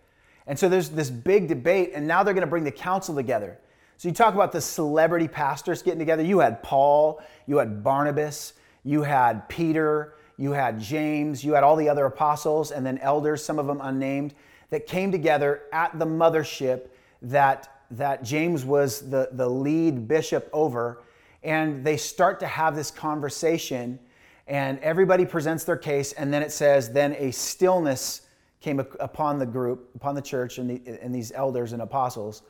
And 0.48 0.58
so 0.58 0.70
there's 0.70 0.90
this 0.90 1.10
big 1.10 1.48
debate, 1.48 1.92
and 1.96 2.08
now 2.08 2.24
they're 2.24 2.34
going 2.34 2.42
to 2.42 2.50
bring 2.50 2.64
the 2.64 2.72
council 2.72 3.16
together. 3.16 3.60
So 3.98 4.08
you 4.08 4.14
talk 4.14 4.34
about 4.34 4.52
the 4.52 4.62
celebrity 4.62 5.28
pastors 5.28 5.82
getting 5.82 6.00
together. 6.00 6.24
You 6.24 6.40
had 6.40 6.62
Paul, 6.62 7.22
you 7.48 7.58
had 7.58 7.84
Barnabas, 7.84 8.54
you 8.84 9.04
had 9.04 9.48
Peter, 9.50 10.16
you 10.38 10.52
had 10.52 10.80
James, 10.80 11.44
you 11.44 11.54
had 11.54 11.64
all 11.64 11.76
the 11.76 11.90
other 11.90 12.06
apostles, 12.06 12.72
and 12.72 12.86
then 12.86 12.98
elders, 13.00 13.44
some 13.44 13.58
of 13.58 13.68
them 13.68 13.80
unnamed 13.82 14.34
that 14.70 14.86
came 14.86 15.12
together 15.12 15.64
at 15.72 15.98
the 15.98 16.06
mothership 16.06 16.90
that, 17.22 17.84
that 17.92 18.24
James 18.24 18.66
was 18.66 19.10
the, 19.10 19.30
the 19.32 19.48
lead 19.48 20.08
bishop 20.08 20.50
over. 20.52 21.02
And 21.42 21.84
they 21.86 21.98
start 21.98 22.40
to 22.42 22.48
have 22.48 22.76
this 22.76 22.92
conversation, 22.92 24.00
and 24.48 24.78
everybody 24.80 25.26
presents 25.26 25.64
their 25.64 25.78
case. 25.78 26.12
And 26.14 26.34
then 26.34 26.42
it 26.42 26.52
says, 26.52 26.92
then 26.92 27.16
a 27.18 27.32
stillness 27.32 28.22
came 28.66 28.80
upon 28.80 29.38
the 29.38 29.46
group, 29.46 29.92
upon 29.94 30.16
the 30.16 30.22
church, 30.24 30.58
and, 30.58 30.68
the, 30.68 31.00
and 31.00 31.14
these 31.14 31.32
elders 31.32 31.72
and 31.72 31.84
apostles. 31.84 32.42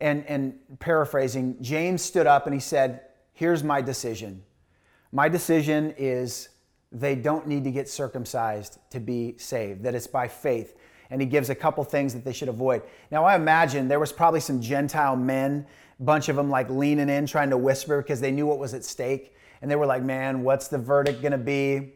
And, 0.00 0.26
and 0.26 0.58
paraphrasing, 0.80 1.56
James 1.62 2.02
stood 2.02 2.26
up 2.26 2.46
and 2.46 2.52
he 2.52 2.58
said, 2.58 3.02
Here's 3.32 3.62
my 3.62 3.80
decision. 3.80 4.42
My 5.12 5.28
decision 5.28 5.94
is 5.96 6.48
they 6.90 7.14
don't 7.14 7.46
need 7.46 7.62
to 7.62 7.70
get 7.70 7.88
circumcised 7.88 8.78
to 8.90 8.98
be 8.98 9.36
saved, 9.38 9.84
that 9.84 9.94
it's 9.94 10.08
by 10.08 10.26
faith 10.26 10.74
and 11.10 11.20
he 11.20 11.26
gives 11.28 11.50
a 11.50 11.54
couple 11.54 11.84
things 11.84 12.12
that 12.14 12.24
they 12.24 12.32
should 12.32 12.48
avoid. 12.48 12.82
Now, 13.12 13.24
I 13.24 13.36
imagine 13.36 13.86
there 13.86 14.00
was 14.00 14.10
probably 14.10 14.40
some 14.40 14.60
Gentile 14.60 15.14
men, 15.14 15.64
bunch 16.00 16.28
of 16.28 16.34
them 16.34 16.50
like 16.50 16.68
leaning 16.68 17.08
in, 17.08 17.26
trying 17.26 17.50
to 17.50 17.56
whisper 17.56 18.02
because 18.02 18.20
they 18.20 18.32
knew 18.32 18.48
what 18.48 18.58
was 18.58 18.74
at 18.74 18.84
stake. 18.84 19.36
And 19.62 19.70
they 19.70 19.76
were 19.76 19.86
like, 19.86 20.02
man, 20.02 20.42
what's 20.42 20.66
the 20.66 20.78
verdict 20.78 21.22
going 21.22 21.30
to 21.30 21.38
be? 21.38 21.92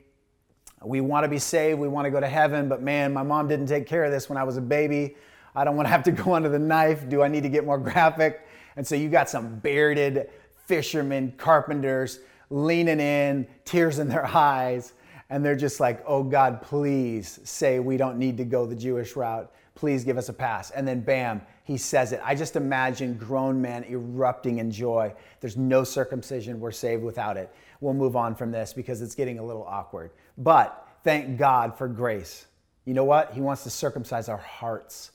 We 0.84 1.00
want 1.00 1.24
to 1.24 1.28
be 1.28 1.38
saved. 1.38 1.78
We 1.78 1.88
want 1.88 2.06
to 2.06 2.10
go 2.10 2.20
to 2.20 2.28
heaven. 2.28 2.68
But 2.68 2.82
man, 2.82 3.12
my 3.12 3.22
mom 3.22 3.48
didn't 3.48 3.66
take 3.66 3.86
care 3.86 4.04
of 4.04 4.12
this 4.12 4.28
when 4.28 4.38
I 4.38 4.44
was 4.44 4.56
a 4.56 4.62
baby. 4.62 5.16
I 5.54 5.64
don't 5.64 5.76
want 5.76 5.86
to 5.86 5.90
have 5.90 6.02
to 6.04 6.12
go 6.24 6.34
under 6.34 6.48
the 6.48 6.58
knife. 6.58 7.08
Do 7.08 7.22
I 7.22 7.28
need 7.28 7.42
to 7.42 7.48
get 7.48 7.64
more 7.64 7.78
graphic? 7.78 8.46
And 8.76 8.86
so 8.86 8.94
you 8.94 9.08
got 9.08 9.28
some 9.28 9.58
bearded 9.58 10.30
fishermen, 10.66 11.34
carpenters 11.36 12.20
leaning 12.50 13.00
in, 13.00 13.46
tears 13.64 13.98
in 13.98 14.08
their 14.08 14.26
eyes 14.36 14.94
and 15.30 15.44
they're 15.44 15.56
just 15.56 15.78
like, 15.78 16.02
oh 16.06 16.24
God, 16.24 16.60
please 16.60 17.38
say 17.44 17.78
we 17.78 17.96
don't 17.96 18.18
need 18.18 18.36
to 18.38 18.44
go 18.44 18.66
the 18.66 18.74
Jewish 18.74 19.14
route. 19.14 19.50
Please 19.76 20.04
give 20.04 20.18
us 20.18 20.28
a 20.28 20.32
pass. 20.32 20.72
And 20.72 20.86
then 20.86 21.00
bam, 21.00 21.40
he 21.64 21.76
says 21.76 22.12
it. 22.12 22.20
I 22.24 22.34
just 22.34 22.56
imagine 22.56 23.14
grown 23.14 23.62
men 23.62 23.84
erupting 23.84 24.58
in 24.58 24.72
joy. 24.72 25.14
There's 25.40 25.56
no 25.56 25.84
circumcision. 25.84 26.58
We're 26.58 26.72
saved 26.72 27.04
without 27.04 27.36
it. 27.36 27.54
We'll 27.80 27.94
move 27.94 28.16
on 28.16 28.34
from 28.34 28.50
this 28.50 28.72
because 28.72 29.00
it's 29.00 29.14
getting 29.14 29.38
a 29.38 29.44
little 29.44 29.64
awkward. 29.64 30.10
But 30.40 30.88
thank 31.04 31.38
God 31.38 31.78
for 31.78 31.86
grace. 31.86 32.46
You 32.84 32.94
know 32.94 33.04
what? 33.04 33.32
He 33.32 33.40
wants 33.40 33.62
to 33.62 33.70
circumcise 33.70 34.28
our 34.28 34.38
hearts. 34.38 35.12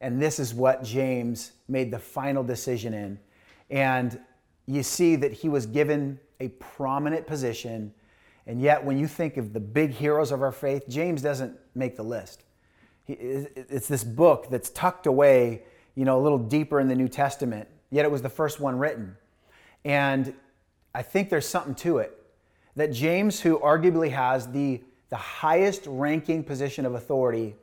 And 0.00 0.20
this 0.20 0.40
is 0.40 0.52
what 0.52 0.82
James 0.82 1.52
made 1.68 1.92
the 1.92 2.00
final 2.00 2.42
decision 2.42 2.92
in. 2.92 3.20
And 3.70 4.18
you 4.66 4.82
see 4.82 5.14
that 5.14 5.32
he 5.32 5.48
was 5.48 5.66
given 5.66 6.18
a 6.40 6.48
prominent 6.48 7.28
position 7.28 7.94
and 8.46 8.60
yet, 8.60 8.84
when 8.84 8.98
you 8.98 9.06
think 9.06 9.36
of 9.36 9.52
the 9.52 9.60
big 9.60 9.90
heroes 9.90 10.32
of 10.32 10.42
our 10.42 10.52
faith, 10.52 10.88
James 10.88 11.22
doesn't 11.22 11.56
make 11.74 11.96
the 11.96 12.02
list. 12.02 12.44
it's 13.06 13.88
this 13.88 14.04
book 14.04 14.48
that's 14.50 14.70
tucked 14.70 15.06
away, 15.06 15.62
you 15.94 16.04
know, 16.04 16.18
a 16.18 16.22
little 16.22 16.38
deeper 16.38 16.80
in 16.80 16.88
the 16.88 16.94
New 16.94 17.08
Testament, 17.08 17.68
yet 17.90 18.04
it 18.04 18.10
was 18.10 18.22
the 18.22 18.28
first 18.28 18.60
one 18.60 18.78
written. 18.78 19.16
And 19.84 20.34
I 20.94 21.02
think 21.02 21.30
there's 21.30 21.48
something 21.48 21.74
to 21.76 21.98
it 21.98 22.16
that 22.76 22.92
James, 22.92 23.40
who 23.40 23.58
arguably 23.58 24.10
has 24.10 24.50
the, 24.50 24.82
the 25.10 25.16
highest 25.16 25.82
ranking 25.86 26.42
position 26.42 26.86
of 26.86 26.94
authority, 26.94 27.54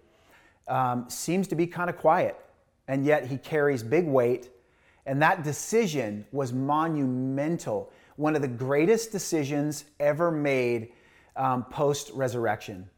um, 0.68 1.10
seems 1.10 1.48
to 1.48 1.56
be 1.56 1.66
kind 1.66 1.90
of 1.90 1.98
quiet. 1.98 2.38
And 2.88 3.06
yet 3.06 3.26
he 3.26 3.38
carries 3.38 3.84
big 3.84 4.06
weight. 4.06 4.50
And 5.06 5.22
that 5.22 5.44
decision 5.44 6.26
was 6.32 6.54
monumental 6.54 7.92
one 8.20 8.36
of 8.36 8.42
the 8.42 8.50
greatest 8.50 9.14
decisions 9.14 9.86
ever 9.98 10.30
made 10.30 10.90
um, 11.38 11.64
post 11.64 12.12
resurrection. 12.14 12.90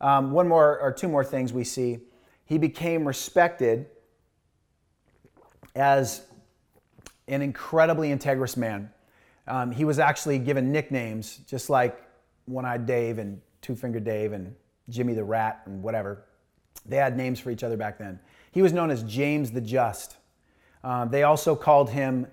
Um, 0.00 0.32
one 0.32 0.48
more 0.48 0.80
or 0.80 0.90
two 0.90 1.06
more 1.06 1.22
things 1.22 1.52
we 1.52 1.64
see. 1.64 1.98
He 2.46 2.56
became 2.56 3.06
respected 3.06 3.86
as 5.76 6.22
an 7.28 7.42
incredibly 7.42 8.08
integrous 8.08 8.56
man. 8.56 8.90
Um, 9.46 9.70
he 9.70 9.84
was 9.84 9.98
actually 9.98 10.38
given 10.38 10.72
nicknames, 10.72 11.38
just 11.46 11.68
like 11.68 12.02
One 12.46 12.64
Eyed 12.64 12.86
Dave 12.86 13.18
and 13.18 13.40
Two 13.60 13.76
Finger 13.76 14.00
Dave 14.00 14.32
and 14.32 14.54
Jimmy 14.88 15.14
the 15.14 15.24
Rat 15.24 15.62
and 15.66 15.82
whatever. 15.82 16.24
They 16.86 16.96
had 16.96 17.16
names 17.16 17.40
for 17.40 17.50
each 17.50 17.62
other 17.62 17.76
back 17.76 17.98
then. 17.98 18.20
He 18.52 18.62
was 18.62 18.72
known 18.72 18.90
as 18.90 19.02
James 19.02 19.50
the 19.50 19.60
Just. 19.60 20.16
Uh, 20.82 21.06
they 21.06 21.22
also 21.22 21.56
called 21.56 21.90
him 21.90 22.26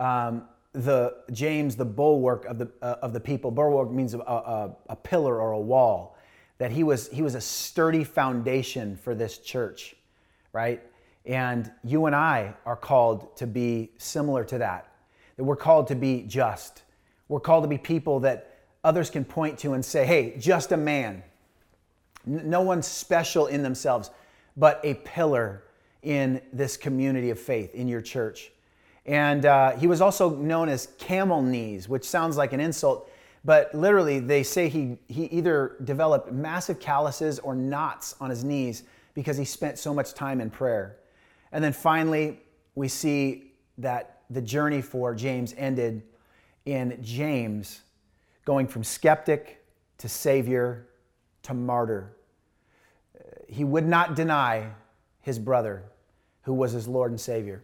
um, 0.00 0.44
the 0.72 1.16
James 1.32 1.76
the 1.76 1.84
bulwark 1.84 2.44
of 2.46 2.58
the 2.58 2.70
uh, 2.82 2.96
of 3.02 3.12
the 3.12 3.20
people. 3.20 3.50
Bulwark 3.50 3.90
means 3.90 4.14
a, 4.14 4.18
a, 4.18 4.76
a, 4.88 4.96
pillar 4.96 5.40
or 5.40 5.52
a 5.52 5.60
wall. 5.60 6.16
That 6.58 6.72
he 6.72 6.82
was 6.82 7.08
he 7.08 7.22
was 7.22 7.34
a 7.34 7.40
sturdy 7.40 8.04
foundation 8.04 8.96
for 8.96 9.14
this 9.14 9.38
church, 9.38 9.94
right? 10.52 10.82
And 11.24 11.70
you 11.84 12.06
and 12.06 12.16
I 12.16 12.54
are 12.64 12.76
called 12.76 13.36
to 13.36 13.46
be 13.46 13.90
similar 13.98 14.44
to 14.44 14.58
that. 14.58 14.87
That 15.38 15.44
we're 15.44 15.56
called 15.56 15.86
to 15.86 15.94
be 15.94 16.24
just. 16.24 16.82
We're 17.28 17.40
called 17.40 17.64
to 17.64 17.68
be 17.68 17.78
people 17.78 18.20
that 18.20 18.58
others 18.84 19.08
can 19.08 19.24
point 19.24 19.58
to 19.60 19.72
and 19.72 19.82
say, 19.82 20.04
"Hey, 20.04 20.36
just 20.38 20.72
a 20.72 20.76
man." 20.76 21.22
no 22.28 22.60
one 22.60 22.82
special 22.82 23.46
in 23.46 23.62
themselves, 23.62 24.10
but 24.56 24.80
a 24.84 24.94
pillar 24.94 25.64
in 26.02 26.40
this 26.52 26.76
community 26.76 27.30
of 27.30 27.38
faith 27.38 27.74
in 27.74 27.88
your 27.88 28.00
church. 28.00 28.52
And 29.06 29.46
uh, 29.46 29.70
he 29.76 29.86
was 29.86 30.00
also 30.00 30.30
known 30.30 30.68
as 30.68 30.88
camel 30.98 31.42
knees, 31.42 31.88
which 31.88 32.04
sounds 32.04 32.36
like 32.36 32.52
an 32.52 32.60
insult, 32.60 33.10
but 33.44 33.74
literally 33.74 34.20
they 34.20 34.42
say 34.42 34.68
he, 34.68 34.98
he 35.08 35.24
either 35.26 35.76
developed 35.84 36.30
massive 36.30 36.78
calluses 36.78 37.38
or 37.38 37.54
knots 37.54 38.14
on 38.20 38.30
his 38.30 38.44
knees 38.44 38.82
because 39.14 39.36
he 39.36 39.44
spent 39.44 39.78
so 39.78 39.94
much 39.94 40.12
time 40.12 40.40
in 40.40 40.50
prayer. 40.50 40.98
And 41.52 41.64
then 41.64 41.72
finally, 41.72 42.40
we 42.74 42.88
see 42.88 43.52
that 43.78 44.17
the 44.30 44.42
journey 44.42 44.82
for 44.82 45.14
James 45.14 45.54
ended 45.56 46.02
in 46.64 46.98
James 47.02 47.80
going 48.44 48.66
from 48.66 48.84
skeptic 48.84 49.64
to 49.98 50.08
savior 50.08 50.86
to 51.42 51.54
martyr. 51.54 52.14
He 53.46 53.64
would 53.64 53.86
not 53.86 54.14
deny 54.14 54.70
his 55.20 55.38
brother, 55.38 55.84
who 56.42 56.54
was 56.54 56.72
his 56.72 56.86
Lord 56.86 57.10
and 57.10 57.20
Savior. 57.20 57.62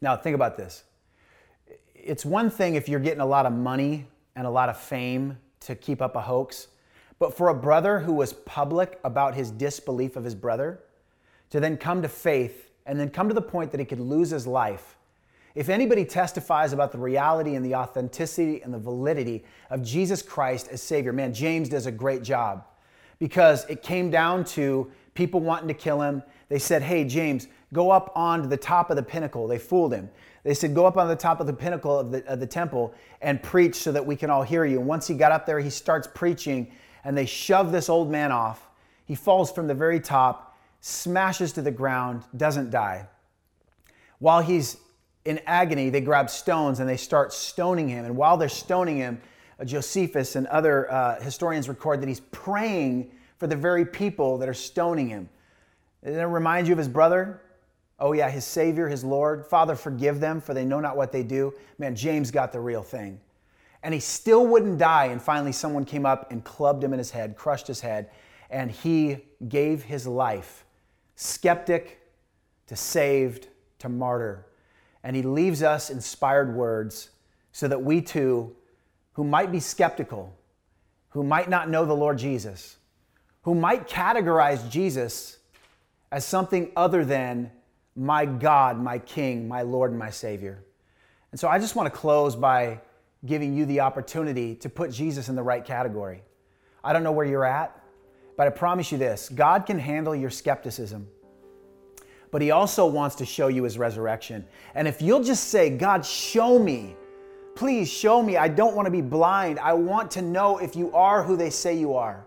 Now, 0.00 0.16
think 0.16 0.34
about 0.34 0.56
this. 0.56 0.84
It's 1.94 2.24
one 2.24 2.50
thing 2.50 2.74
if 2.74 2.88
you're 2.88 3.00
getting 3.00 3.20
a 3.20 3.26
lot 3.26 3.46
of 3.46 3.52
money 3.52 4.06
and 4.34 4.46
a 4.46 4.50
lot 4.50 4.68
of 4.68 4.76
fame 4.78 5.38
to 5.60 5.74
keep 5.74 6.00
up 6.00 6.16
a 6.16 6.20
hoax, 6.20 6.68
but 7.18 7.36
for 7.36 7.48
a 7.48 7.54
brother 7.54 8.00
who 8.00 8.14
was 8.14 8.32
public 8.32 8.98
about 9.04 9.34
his 9.34 9.50
disbelief 9.50 10.16
of 10.16 10.24
his 10.24 10.34
brother, 10.34 10.80
to 11.50 11.60
then 11.60 11.76
come 11.76 12.00
to 12.02 12.08
faith 12.08 12.70
and 12.86 12.98
then 12.98 13.10
come 13.10 13.28
to 13.28 13.34
the 13.34 13.42
point 13.42 13.70
that 13.72 13.80
he 13.80 13.86
could 13.86 14.00
lose 14.00 14.30
his 14.30 14.46
life. 14.46 14.96
If 15.54 15.68
anybody 15.68 16.04
testifies 16.04 16.72
about 16.72 16.92
the 16.92 16.98
reality 16.98 17.56
and 17.56 17.64
the 17.64 17.74
authenticity 17.74 18.62
and 18.62 18.72
the 18.72 18.78
validity 18.78 19.44
of 19.70 19.82
Jesus 19.82 20.22
Christ 20.22 20.68
as 20.70 20.82
Savior, 20.82 21.12
man, 21.12 21.34
James 21.34 21.68
does 21.68 21.86
a 21.86 21.92
great 21.92 22.22
job 22.22 22.64
because 23.18 23.64
it 23.66 23.82
came 23.82 24.10
down 24.10 24.44
to 24.44 24.90
people 25.14 25.40
wanting 25.40 25.68
to 25.68 25.74
kill 25.74 26.00
him. 26.00 26.22
They 26.48 26.58
said, 26.58 26.82
Hey, 26.82 27.04
James, 27.04 27.48
go 27.72 27.90
up 27.90 28.12
onto 28.14 28.48
the 28.48 28.56
top 28.56 28.90
of 28.90 28.96
the 28.96 29.02
pinnacle. 29.02 29.48
They 29.48 29.58
fooled 29.58 29.92
him. 29.92 30.08
They 30.44 30.54
said, 30.54 30.74
Go 30.74 30.86
up 30.86 30.96
on 30.96 31.08
the 31.08 31.16
top 31.16 31.40
of 31.40 31.46
the 31.46 31.52
pinnacle 31.52 31.98
of 31.98 32.12
the, 32.12 32.26
of 32.26 32.38
the 32.38 32.46
temple 32.46 32.94
and 33.20 33.42
preach 33.42 33.74
so 33.74 33.90
that 33.92 34.04
we 34.04 34.14
can 34.16 34.30
all 34.30 34.42
hear 34.42 34.64
you. 34.64 34.78
And 34.78 34.86
once 34.86 35.06
he 35.08 35.14
got 35.14 35.32
up 35.32 35.46
there, 35.46 35.58
he 35.58 35.70
starts 35.70 36.08
preaching, 36.14 36.72
and 37.04 37.16
they 37.16 37.26
shove 37.26 37.72
this 37.72 37.88
old 37.88 38.10
man 38.10 38.30
off. 38.30 38.68
He 39.04 39.16
falls 39.16 39.50
from 39.50 39.66
the 39.66 39.74
very 39.74 39.98
top, 39.98 40.56
smashes 40.80 41.52
to 41.54 41.62
the 41.62 41.70
ground, 41.72 42.22
doesn't 42.36 42.70
die. 42.70 43.06
While 44.20 44.40
he's 44.42 44.76
in 45.24 45.40
agony, 45.46 45.90
they 45.90 46.00
grab 46.00 46.30
stones 46.30 46.80
and 46.80 46.88
they 46.88 46.96
start 46.96 47.32
stoning 47.32 47.88
him. 47.88 48.04
And 48.04 48.16
while 48.16 48.36
they're 48.36 48.48
stoning 48.48 48.96
him, 48.96 49.20
uh, 49.58 49.64
Josephus 49.64 50.36
and 50.36 50.46
other 50.46 50.90
uh, 50.90 51.20
historians 51.20 51.68
record 51.68 52.00
that 52.00 52.08
he's 52.08 52.20
praying 52.20 53.10
for 53.38 53.46
the 53.46 53.56
very 53.56 53.84
people 53.84 54.38
that 54.38 54.48
are 54.48 54.54
stoning 54.54 55.08
him. 55.08 55.28
Doesn't 56.04 56.20
it 56.20 56.24
remind 56.24 56.66
you 56.66 56.72
of 56.72 56.78
his 56.78 56.88
brother? 56.88 57.42
Oh, 57.98 58.12
yeah, 58.12 58.30
his 58.30 58.46
Savior, 58.46 58.88
his 58.88 59.04
Lord. 59.04 59.46
Father, 59.46 59.76
forgive 59.76 60.20
them, 60.20 60.40
for 60.40 60.54
they 60.54 60.64
know 60.64 60.80
not 60.80 60.96
what 60.96 61.12
they 61.12 61.22
do. 61.22 61.52
Man, 61.78 61.94
James 61.94 62.30
got 62.30 62.50
the 62.50 62.60
real 62.60 62.82
thing. 62.82 63.20
And 63.82 63.92
he 63.92 64.00
still 64.00 64.46
wouldn't 64.46 64.78
die. 64.78 65.06
And 65.06 65.20
finally, 65.20 65.52
someone 65.52 65.84
came 65.84 66.06
up 66.06 66.30
and 66.32 66.42
clubbed 66.42 66.82
him 66.82 66.94
in 66.94 66.98
his 66.98 67.10
head, 67.10 67.36
crushed 67.36 67.66
his 67.66 67.80
head, 67.80 68.10
and 68.48 68.70
he 68.70 69.18
gave 69.48 69.82
his 69.82 70.06
life, 70.06 70.64
skeptic 71.16 72.00
to 72.68 72.76
saved 72.76 73.48
to 73.80 73.90
martyr. 73.90 74.46
And 75.02 75.16
he 75.16 75.22
leaves 75.22 75.62
us 75.62 75.90
inspired 75.90 76.54
words 76.54 77.10
so 77.52 77.68
that 77.68 77.82
we 77.82 78.02
too, 78.02 78.54
who 79.12 79.24
might 79.24 79.50
be 79.50 79.60
skeptical, 79.60 80.36
who 81.10 81.24
might 81.24 81.48
not 81.48 81.68
know 81.68 81.84
the 81.84 81.94
Lord 81.94 82.18
Jesus, 82.18 82.76
who 83.42 83.54
might 83.54 83.88
categorize 83.88 84.68
Jesus 84.70 85.38
as 86.12 86.24
something 86.24 86.70
other 86.76 87.04
than 87.04 87.50
my 87.96 88.24
God, 88.24 88.78
my 88.78 88.98
King, 88.98 89.48
my 89.48 89.62
Lord, 89.62 89.90
and 89.90 89.98
my 89.98 90.10
Savior. 90.10 90.62
And 91.30 91.40
so 91.40 91.48
I 91.48 91.58
just 91.58 91.76
want 91.76 91.92
to 91.92 91.98
close 91.98 92.36
by 92.36 92.80
giving 93.24 93.54
you 93.54 93.66
the 93.66 93.80
opportunity 93.80 94.54
to 94.56 94.68
put 94.68 94.90
Jesus 94.90 95.28
in 95.28 95.36
the 95.36 95.42
right 95.42 95.64
category. 95.64 96.22
I 96.82 96.92
don't 96.92 97.02
know 97.02 97.12
where 97.12 97.26
you're 97.26 97.44
at, 97.44 97.78
but 98.36 98.46
I 98.46 98.50
promise 98.50 98.90
you 98.90 98.98
this 98.98 99.28
God 99.28 99.66
can 99.66 99.78
handle 99.78 100.14
your 100.14 100.30
skepticism, 100.30 101.08
but 102.30 102.42
He 102.42 102.50
also 102.50 102.86
wants 102.86 103.16
to 103.16 103.26
show 103.26 103.48
you 103.48 103.64
His 103.64 103.78
resurrection. 103.78 104.44
And 104.74 104.86
if 104.86 105.02
you'll 105.02 105.22
just 105.22 105.48
say, 105.48 105.70
God, 105.70 106.04
show 106.04 106.58
me, 106.58 106.96
please 107.54 107.90
show 107.90 108.22
me, 108.22 108.36
I 108.36 108.48
don't 108.48 108.74
want 108.74 108.86
to 108.86 108.90
be 108.90 109.00
blind. 109.00 109.58
I 109.58 109.72
want 109.72 110.10
to 110.12 110.22
know 110.22 110.58
if 110.58 110.76
you 110.76 110.92
are 110.92 111.22
who 111.22 111.36
they 111.36 111.50
say 111.50 111.78
you 111.78 111.94
are. 111.94 112.24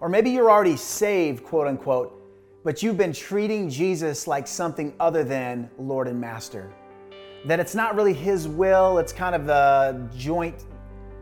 Or 0.00 0.08
maybe 0.08 0.30
you're 0.30 0.50
already 0.50 0.76
saved, 0.76 1.44
quote 1.44 1.66
unquote, 1.66 2.14
but 2.64 2.82
you've 2.82 2.96
been 2.96 3.12
treating 3.12 3.70
Jesus 3.70 4.26
like 4.26 4.46
something 4.46 4.94
other 5.00 5.24
than 5.24 5.70
Lord 5.78 6.08
and 6.08 6.20
Master. 6.20 6.72
That 7.46 7.60
it's 7.60 7.74
not 7.74 7.94
really 7.94 8.12
His 8.12 8.48
will, 8.48 8.98
it's 8.98 9.12
kind 9.12 9.34
of 9.34 9.48
a 9.48 10.08
joint, 10.16 10.64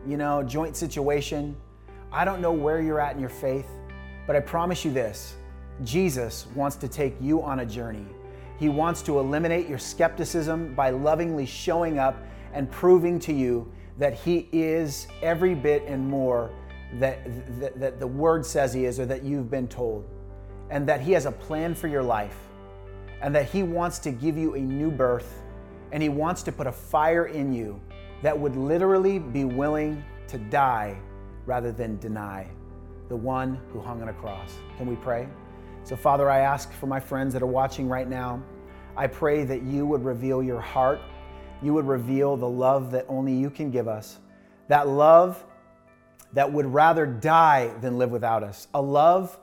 you 0.05 0.17
know, 0.17 0.43
joint 0.43 0.75
situation. 0.75 1.55
I 2.11 2.25
don't 2.25 2.41
know 2.41 2.51
where 2.51 2.81
you're 2.81 2.99
at 2.99 3.13
in 3.13 3.19
your 3.19 3.29
faith, 3.29 3.67
but 4.25 4.35
I 4.35 4.39
promise 4.39 4.83
you 4.83 4.91
this 4.91 5.35
Jesus 5.83 6.47
wants 6.55 6.75
to 6.77 6.87
take 6.87 7.15
you 7.21 7.41
on 7.41 7.59
a 7.59 7.65
journey. 7.65 8.05
He 8.59 8.69
wants 8.69 9.01
to 9.03 9.19
eliminate 9.19 9.67
your 9.67 9.77
skepticism 9.77 10.73
by 10.73 10.89
lovingly 10.89 11.45
showing 11.45 11.99
up 11.99 12.17
and 12.53 12.69
proving 12.71 13.19
to 13.19 13.33
you 13.33 13.71
that 13.97 14.13
He 14.13 14.49
is 14.51 15.07
every 15.21 15.53
bit 15.53 15.83
and 15.85 16.07
more 16.07 16.51
that, 16.93 17.19
that, 17.59 17.79
that 17.79 17.99
the 17.99 18.07
Word 18.07 18.45
says 18.45 18.73
He 18.73 18.85
is 18.85 18.99
or 18.99 19.05
that 19.05 19.23
you've 19.23 19.51
been 19.51 19.67
told 19.67 20.07
and 20.69 20.87
that 20.87 21.01
He 21.01 21.11
has 21.13 21.25
a 21.25 21.31
plan 21.31 21.75
for 21.75 21.87
your 21.87 22.03
life, 22.03 22.35
and 23.21 23.33
that 23.35 23.49
He 23.49 23.63
wants 23.63 23.99
to 23.99 24.11
give 24.11 24.37
you 24.37 24.55
a 24.55 24.59
new 24.59 24.91
birth, 24.91 25.41
and 25.91 26.03
He 26.03 26.09
wants 26.09 26.43
to 26.43 26.51
put 26.51 26.67
a 26.67 26.71
fire 26.71 27.25
in 27.27 27.53
you 27.53 27.79
that 28.21 28.37
would 28.37 28.55
literally 28.55 29.19
be 29.19 29.45
willing 29.45 30.03
to 30.27 30.37
die 30.37 30.97
rather 31.45 31.71
than 31.71 31.97
deny 31.99 32.47
the 33.09 33.15
one 33.15 33.59
who 33.71 33.79
hung 33.79 34.01
on 34.01 34.09
a 34.09 34.13
cross. 34.13 34.57
Can 34.77 34.87
we 34.87 34.95
pray? 34.97 35.27
So, 35.87 35.95
Father, 35.95 36.29
I 36.29 36.39
ask 36.39 36.69
for 36.73 36.85
my 36.85 36.99
friends 36.99 37.31
that 37.31 37.41
are 37.41 37.45
watching 37.45 37.87
right 37.87 38.09
now, 38.09 38.43
I 38.97 39.07
pray 39.07 39.45
that 39.45 39.63
you 39.63 39.85
would 39.85 40.03
reveal 40.03 40.43
your 40.43 40.59
heart. 40.59 40.99
You 41.61 41.73
would 41.75 41.87
reveal 41.87 42.35
the 42.35 42.49
love 42.49 42.91
that 42.91 43.05
only 43.07 43.31
you 43.31 43.49
can 43.49 43.71
give 43.71 43.87
us. 43.87 44.17
That 44.67 44.89
love 44.89 45.45
that 46.33 46.51
would 46.51 46.65
rather 46.65 47.05
die 47.05 47.71
than 47.79 47.97
live 47.97 48.11
without 48.11 48.43
us. 48.43 48.67
A 48.73 48.81
love 48.81 49.39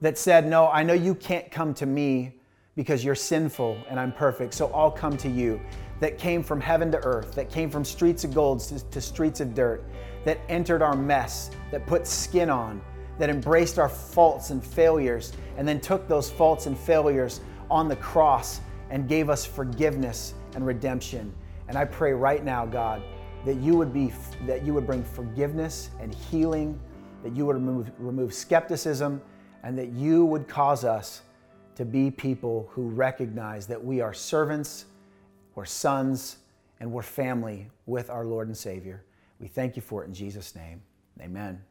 that 0.00 0.16
said, 0.16 0.46
No, 0.46 0.68
I 0.68 0.84
know 0.84 0.92
you 0.92 1.12
can't 1.12 1.50
come 1.50 1.74
to 1.74 1.86
me 1.86 2.36
because 2.76 3.04
you're 3.04 3.16
sinful 3.16 3.76
and 3.88 3.98
I'm 3.98 4.12
perfect, 4.12 4.54
so 4.54 4.70
I'll 4.72 4.92
come 4.92 5.16
to 5.16 5.28
you. 5.28 5.60
That 5.98 6.18
came 6.18 6.44
from 6.44 6.60
heaven 6.60 6.92
to 6.92 6.98
earth, 6.98 7.34
that 7.34 7.50
came 7.50 7.68
from 7.68 7.84
streets 7.84 8.22
of 8.22 8.32
gold 8.32 8.60
to, 8.60 8.78
to 8.78 9.00
streets 9.00 9.40
of 9.40 9.56
dirt, 9.56 9.82
that 10.24 10.38
entered 10.48 10.82
our 10.82 10.94
mess, 10.94 11.50
that 11.72 11.84
put 11.84 12.06
skin 12.06 12.48
on, 12.48 12.80
that 13.20 13.30
embraced 13.30 13.78
our 13.78 13.88
faults 13.88 14.50
and 14.50 14.64
failures, 14.64 15.32
and 15.56 15.68
then 15.68 15.80
took 15.80 16.08
those 16.08 16.30
faults 16.30 16.66
and 16.66 16.76
failures 16.76 17.40
on 17.70 17.86
the 17.86 17.96
cross 17.96 18.60
and 18.90 19.08
gave 19.08 19.30
us 19.30 19.44
forgiveness 19.44 20.34
and 20.54 20.66
redemption. 20.66 21.32
And 21.68 21.78
I 21.78 21.84
pray 21.84 22.12
right 22.12 22.44
now, 22.44 22.66
God, 22.66 23.02
that 23.44 23.56
you 23.60 23.76
would 23.76 23.92
be 23.92 24.12
that 24.46 24.64
you 24.64 24.74
would 24.74 24.86
bring 24.86 25.04
forgiveness 25.04 25.90
and 26.00 26.14
healing, 26.14 26.80
that 27.22 27.36
you 27.36 27.46
would 27.46 27.56
remove, 27.56 27.90
remove 27.98 28.34
skepticism 28.34 29.22
and 29.62 29.78
that 29.78 29.90
you 29.90 30.24
would 30.24 30.48
cause 30.48 30.84
us 30.84 31.22
to 31.74 31.84
be 31.84 32.10
people 32.10 32.68
who 32.72 32.88
recognize 32.88 33.66
that 33.66 33.82
we 33.82 34.00
are 34.00 34.12
servants, 34.12 34.86
we're 35.54 35.64
sons, 35.64 36.38
and 36.80 36.90
we're 36.90 37.02
family 37.02 37.68
with 37.86 38.10
our 38.10 38.24
Lord 38.24 38.48
and 38.48 38.56
Savior. 38.56 39.04
We 39.38 39.48
thank 39.48 39.76
you 39.76 39.82
for 39.82 40.02
it 40.02 40.06
in 40.06 40.14
Jesus' 40.14 40.54
name. 40.54 40.82
Amen. 41.20 41.69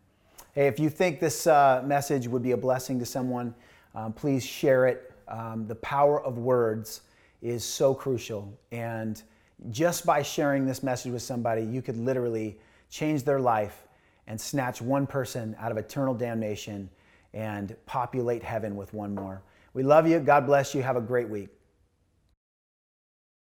Hey, 0.55 0.65
if 0.65 0.79
you 0.79 0.89
think 0.89 1.19
this 1.19 1.45
uh, 1.45 1.83
message 1.85 2.27
would 2.27 2.41
be 2.41 2.51
a 2.51 2.57
blessing 2.57 2.97
to 2.97 3.05
someone, 3.05 3.53
um, 3.93 4.13
please 4.13 4.43
share 4.43 4.87
it. 4.87 5.13
Um, 5.27 5.67
the 5.67 5.75
power 5.75 6.23
of 6.23 6.39
words 6.39 7.01
is 7.43 7.63
so 7.63 7.93
crucial. 7.93 8.51
And 8.71 9.21
just 9.69 10.07
by 10.07 10.23
sharing 10.23 10.65
this 10.65 10.81
message 10.81 11.11
with 11.11 11.21
somebody, 11.21 11.61
you 11.61 11.83
could 11.83 11.97
literally 11.97 12.57
change 12.89 13.23
their 13.23 13.39
life 13.39 13.87
and 14.25 14.41
snatch 14.41 14.81
one 14.81 15.05
person 15.05 15.55
out 15.59 15.71
of 15.71 15.77
eternal 15.77 16.15
damnation 16.15 16.89
and 17.35 17.75
populate 17.85 18.41
heaven 18.41 18.75
with 18.75 18.91
one 18.91 19.13
more. 19.13 19.43
We 19.75 19.83
love 19.83 20.07
you. 20.07 20.19
God 20.19 20.47
bless 20.47 20.73
you. 20.73 20.81
Have 20.81 20.95
a 20.95 21.01
great 21.01 21.29
week. 21.29 21.49